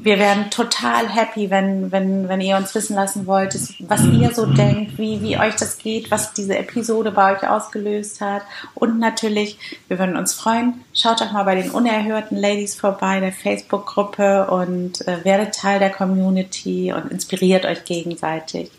wir 0.01 0.17
wären 0.17 0.49
total 0.49 1.09
happy, 1.09 1.49
wenn, 1.49 1.91
wenn, 1.91 2.29
wenn 2.29 2.41
ihr 2.41 2.55
uns 2.55 2.73
wissen 2.73 2.95
lassen 2.95 3.27
wollt, 3.27 3.53
was 3.87 4.05
ihr 4.05 4.33
so 4.33 4.45
denkt, 4.45 4.97
wie, 4.97 5.21
wie 5.21 5.37
euch 5.37 5.55
das 5.55 5.77
geht, 5.77 6.09
was 6.09 6.33
diese 6.33 6.57
Episode 6.57 7.11
bei 7.11 7.35
euch 7.35 7.47
ausgelöst 7.47 8.21
hat. 8.21 8.43
Und 8.75 8.99
natürlich, 8.99 9.59
wir 9.87 9.99
würden 9.99 10.15
uns 10.15 10.33
freuen, 10.33 10.85
schaut 10.93 11.19
doch 11.19 11.31
mal 11.31 11.43
bei 11.43 11.55
den 11.55 11.71
unerhörten 11.71 12.37
Ladies 12.37 12.75
vorbei, 12.75 13.19
der 13.19 13.33
Facebook-Gruppe 13.33 14.47
und 14.49 15.05
äh, 15.07 15.25
werdet 15.25 15.55
Teil 15.55 15.79
der 15.79 15.91
Community 15.91 16.93
und 16.93 17.11
inspiriert 17.11 17.65
euch 17.65 17.83
gegenseitig. 17.83 18.71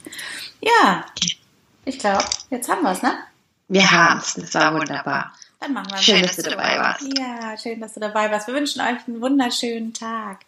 Ja, 0.60 1.04
ich 1.84 1.98
glaube, 1.98 2.24
jetzt 2.50 2.68
haben 2.70 2.82
wir 2.82 2.92
es, 2.92 3.02
ne? 3.02 3.12
Wir 3.68 3.90
haben 3.90 4.20
es, 4.20 4.34
das 4.34 4.54
war 4.54 4.74
wunderbar. 4.74 5.32
Dann 5.60 5.74
machen 5.74 5.90
wir 5.90 5.98
Schön, 5.98 6.22
dass 6.22 6.36
du 6.36 6.42
dabei 6.42 6.78
warst. 6.78 7.06
Ja, 7.18 7.56
schön, 7.58 7.80
dass 7.80 7.92
du 7.92 8.00
dabei 8.00 8.30
warst. 8.30 8.46
Wir 8.46 8.54
wünschen 8.54 8.80
euch 8.80 9.06
einen 9.06 9.20
wunderschönen 9.20 9.92
Tag. 9.92 10.38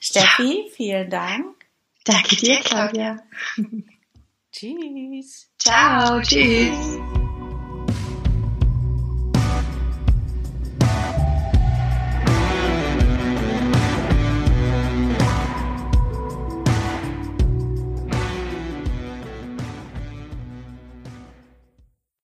Steffi, 0.00 0.64
ja. 0.64 0.74
vielen 0.74 1.10
Dank. 1.10 1.56
Danke 2.04 2.34
dir, 2.36 2.58
Claudia. 2.60 3.22
Tschüss. 4.52 5.50
Ciao, 5.58 6.20
tschüss. 6.22 7.10